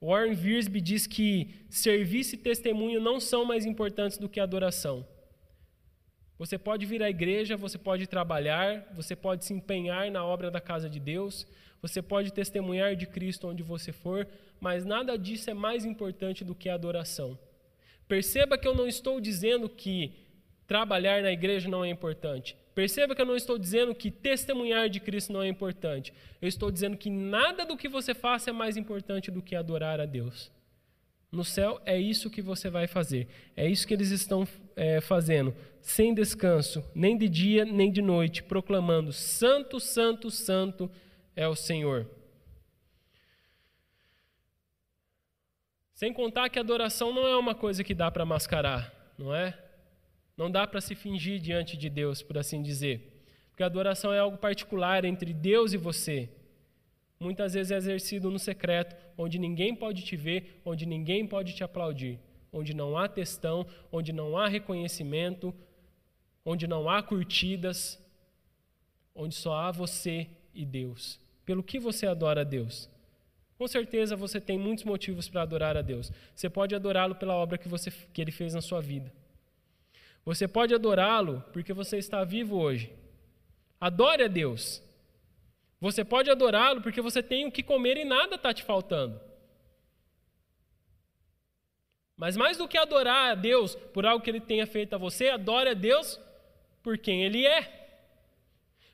[0.00, 5.04] Warren Wiersbe diz que serviço e testemunho não são mais importantes do que adoração.
[6.38, 10.60] Você pode vir à igreja, você pode trabalhar, você pode se empenhar na obra da
[10.60, 11.44] casa de Deus,
[11.82, 14.28] você pode testemunhar de Cristo onde você for,
[14.60, 17.36] mas nada disso é mais importante do que a adoração.
[18.08, 20.12] Perceba que eu não estou dizendo que
[20.66, 22.56] trabalhar na igreja não é importante.
[22.74, 26.12] Perceba que eu não estou dizendo que testemunhar de Cristo não é importante.
[26.40, 30.00] Eu estou dizendo que nada do que você faça é mais importante do que adorar
[30.00, 30.50] a Deus.
[31.30, 33.28] No céu é isso que você vai fazer.
[33.56, 38.42] É isso que eles estão é, fazendo, sem descanso, nem de dia nem de noite,
[38.42, 40.90] proclamando: Santo, Santo, Santo
[41.36, 42.06] é o Senhor.
[45.98, 49.58] Sem contar que a adoração não é uma coisa que dá para mascarar, não é?
[50.36, 53.24] Não dá para se fingir diante de Deus, por assim dizer.
[53.50, 56.30] Porque a adoração é algo particular entre Deus e você
[57.18, 61.64] muitas vezes é exercido no secreto, onde ninguém pode te ver, onde ninguém pode te
[61.64, 62.20] aplaudir,
[62.52, 65.52] onde não há testão, onde não há reconhecimento,
[66.44, 68.00] onde não há curtidas,
[69.16, 71.18] onde só há você e Deus.
[71.44, 72.88] Pelo que você adora a Deus?
[73.58, 76.12] Com certeza você tem muitos motivos para adorar a Deus.
[76.32, 79.12] Você pode adorá-lo pela obra que, você, que ele fez na sua vida.
[80.24, 82.92] Você pode adorá-lo porque você está vivo hoje.
[83.80, 84.80] Adore a Deus.
[85.80, 89.20] Você pode adorá-lo porque você tem o que comer e nada está te faltando.
[92.16, 95.30] Mas mais do que adorar a Deus por algo que Ele tenha feito a você,
[95.30, 96.20] adore a Deus
[96.82, 97.74] por quem Ele é.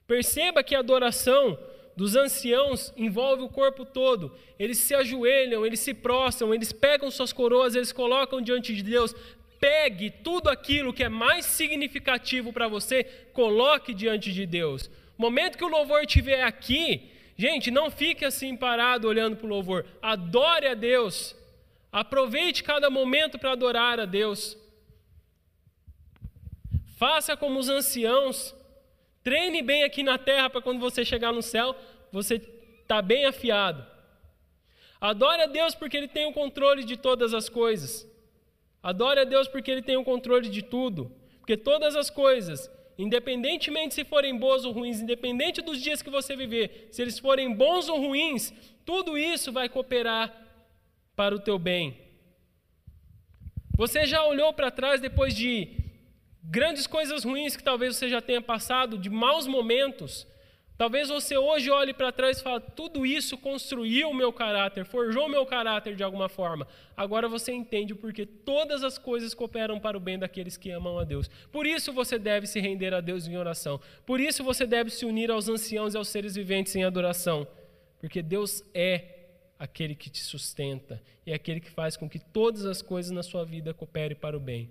[0.07, 1.59] Perceba que a adoração
[1.97, 4.35] dos anciãos envolve o corpo todo.
[4.59, 9.15] Eles se ajoelham, eles se prostram, eles pegam suas coroas, eles colocam diante de Deus.
[9.61, 15.65] Pegue tudo aquilo que é mais significativo para você, coloque diante de Deus momento que
[15.65, 19.87] o louvor estiver aqui, gente, não fique assim parado olhando para o louvor.
[20.03, 21.37] Adore a Deus.
[21.93, 24.57] Aproveite cada momento para adorar a Deus.
[26.97, 28.55] Faça como os anciãos.
[29.25, 31.75] Treine bem aqui na terra para quando você chegar no céu,
[32.13, 32.41] você
[32.83, 33.85] está bem afiado.
[35.01, 38.09] Adore a Deus porque Ele tem o controle de todas as coisas.
[38.83, 41.11] Adore a Deus porque Ele tem o controle de tudo.
[41.41, 46.37] Porque todas as coisas independentemente se forem boas ou ruins, independente dos dias que você
[46.37, 48.53] viver, se eles forem bons ou ruins,
[48.85, 50.33] tudo isso vai cooperar
[51.17, 51.99] para o teu bem.
[53.77, 55.84] Você já olhou para trás depois de
[56.45, 60.27] grandes coisas ruins que talvez você já tenha passado, de maus momentos?
[60.77, 65.27] Talvez você hoje olhe para trás e fale: tudo isso construiu o meu caráter, forjou
[65.27, 66.67] o meu caráter de alguma forma.
[66.97, 71.05] Agora você entende porque todas as coisas cooperam para o bem daqueles que amam a
[71.05, 71.31] Deus.
[71.53, 73.81] Por isso você deve se render a Deus em oração.
[74.05, 77.47] Por isso você deve se unir aos anciãos e aos seres viventes em adoração.
[78.01, 79.05] Porque Deus é
[79.57, 83.23] aquele que te sustenta e é aquele que faz com que todas as coisas na
[83.23, 84.69] sua vida cooperem para o bem.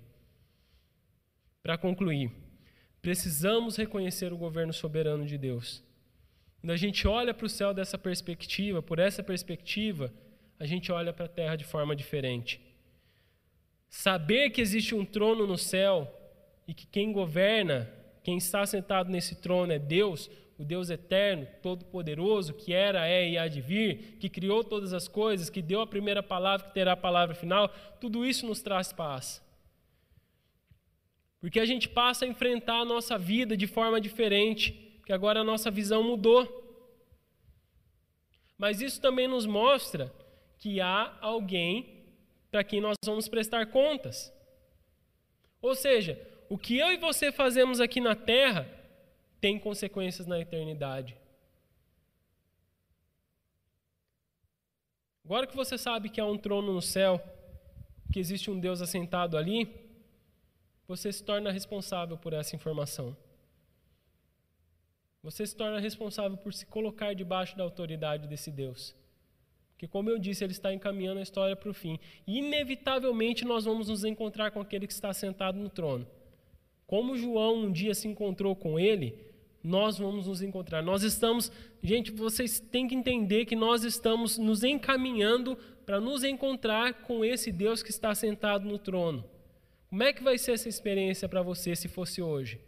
[1.64, 2.30] Para concluir,
[3.00, 5.82] precisamos reconhecer o governo soberano de Deus.
[6.60, 10.12] Quando a gente olha para o céu dessa perspectiva, por essa perspectiva,
[10.58, 12.60] a gente olha para a terra de forma diferente.
[13.88, 16.06] Saber que existe um trono no céu
[16.68, 17.90] e que quem governa,
[18.22, 23.38] quem está sentado nesse trono é Deus, o Deus eterno, todo-poderoso, que era, é e
[23.38, 26.92] há de vir, que criou todas as coisas, que deu a primeira palavra, que terá
[26.92, 29.42] a palavra final, tudo isso nos traz paz.
[31.44, 35.44] Porque a gente passa a enfrentar a nossa vida de forma diferente que agora a
[35.44, 36.42] nossa visão mudou.
[38.56, 40.10] Mas isso também nos mostra
[40.56, 42.02] que há alguém
[42.50, 44.32] para quem nós vamos prestar contas.
[45.60, 46.18] Ou seja,
[46.48, 48.66] o que eu e você fazemos aqui na terra
[49.38, 51.14] tem consequências na eternidade.
[55.22, 57.22] Agora que você sabe que há um trono no céu,
[58.10, 59.83] que existe um Deus assentado ali,
[60.86, 63.16] você se torna responsável por essa informação.
[65.22, 68.94] Você se torna responsável por se colocar debaixo da autoridade desse Deus.
[69.72, 71.98] Porque, como eu disse, ele está encaminhando a história para o fim.
[72.26, 76.06] E, inevitavelmente, nós vamos nos encontrar com aquele que está sentado no trono.
[76.86, 79.18] Como João um dia se encontrou com ele,
[79.62, 80.82] nós vamos nos encontrar.
[80.82, 81.50] Nós estamos,
[81.82, 85.56] gente, vocês têm que entender que nós estamos nos encaminhando
[85.86, 89.24] para nos encontrar com esse Deus que está sentado no trono.
[89.94, 92.60] Como é que vai ser essa experiência para você se fosse hoje?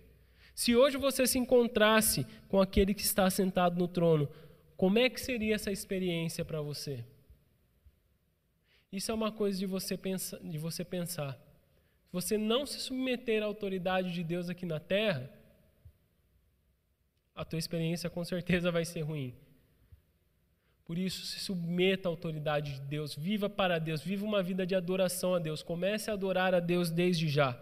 [0.54, 4.28] Se hoje você se encontrasse com aquele que está sentado no trono,
[4.76, 7.04] como é que seria essa experiência para você?
[8.92, 11.32] Isso é uma coisa de você, pensa, de você pensar.
[12.04, 15.28] Se você não se submeter à autoridade de Deus aqui na terra,
[17.34, 19.34] a tua experiência com certeza vai ser ruim.
[20.86, 24.74] Por isso, se submeta à autoridade de Deus, viva para Deus, viva uma vida de
[24.74, 27.60] adoração a Deus, comece a adorar a Deus desde já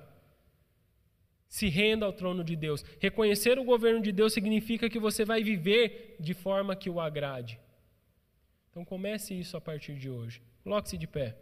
[1.55, 2.85] se renda ao trono de Deus.
[2.99, 7.61] Reconhecer o governo de Deus significa que você vai viver de forma que o agrade.
[8.69, 10.43] Então comece isso a partir de hoje.
[10.65, 11.37] Coloque-se de pé.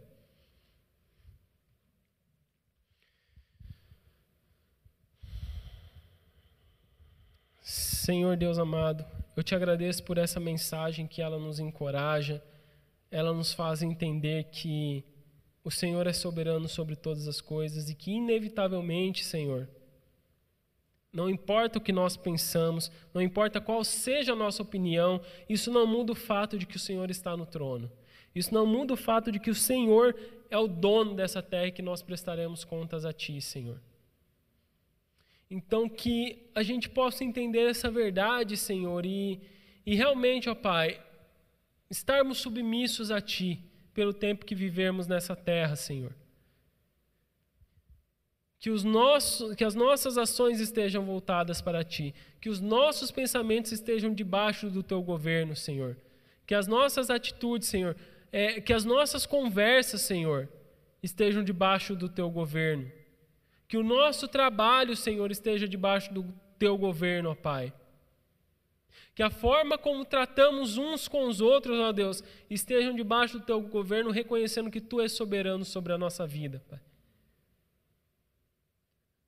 [7.59, 9.03] Senhor Deus amado,
[9.35, 12.43] eu te agradeço por essa mensagem que ela nos encoraja,
[13.09, 15.03] ela nos faz entender que
[15.63, 19.67] o Senhor é soberano sobre todas as coisas e que, inevitavelmente, Senhor,
[21.11, 25.85] não importa o que nós pensamos, não importa qual seja a nossa opinião, isso não
[25.85, 27.91] muda o fato de que o Senhor está no trono.
[28.33, 30.15] Isso não muda o fato de que o Senhor
[30.49, 33.79] é o dono dessa terra e que nós prestaremos contas a Ti, Senhor.
[35.49, 39.39] Então, que a gente possa entender essa verdade, Senhor, e,
[39.85, 40.99] e realmente, ó Pai,
[41.89, 43.63] estarmos submissos a Ti
[43.93, 46.13] pelo tempo que vivermos nessa terra, Senhor.
[48.59, 53.71] Que, os nossos, que as nossas ações estejam voltadas para Ti, que os nossos pensamentos
[53.71, 55.97] estejam debaixo do Teu governo, Senhor,
[56.47, 57.95] que as nossas atitudes, Senhor,
[58.31, 60.49] é, que as nossas conversas, Senhor,
[61.03, 62.89] estejam debaixo do Teu governo,
[63.67, 66.23] que o nosso trabalho, Senhor, esteja debaixo do
[66.57, 67.73] Teu governo, ó Pai.
[69.15, 73.61] Que a forma como tratamos uns com os outros, ó Deus, estejam debaixo do Teu
[73.61, 76.79] governo, reconhecendo que Tu és soberano sobre a nossa vida, Pai.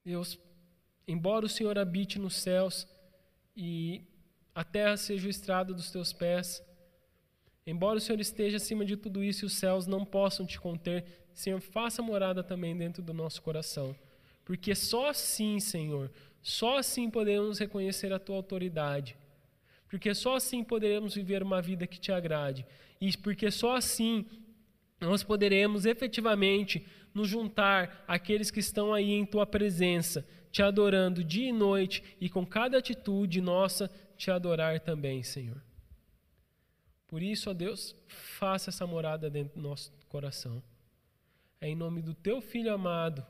[0.03, 0.39] Deus,
[1.07, 2.87] embora o Senhor habite nos céus
[3.57, 4.03] e
[4.53, 6.63] a terra seja o estrado dos teus pés,
[7.65, 11.05] embora o Senhor esteja acima de tudo isso e os céus não possam te conter,
[11.33, 13.95] Senhor, faça morada também dentro do nosso coração.
[14.45, 19.17] Porque só assim, Senhor, só assim podemos reconhecer a tua autoridade.
[19.89, 22.65] Porque só assim poderemos viver uma vida que te agrade.
[23.01, 24.25] E porque só assim
[25.01, 31.49] nós poderemos efetivamente nos juntar àqueles que estão aí em tua presença, te adorando dia
[31.49, 35.61] e noite e com cada atitude nossa te adorar também, Senhor.
[37.07, 40.61] Por isso, ó Deus, faça essa morada dentro do nosso coração.
[41.59, 43.25] É em nome do teu filho amado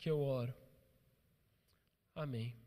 [0.00, 0.54] que eu oro.
[2.14, 2.59] Amém.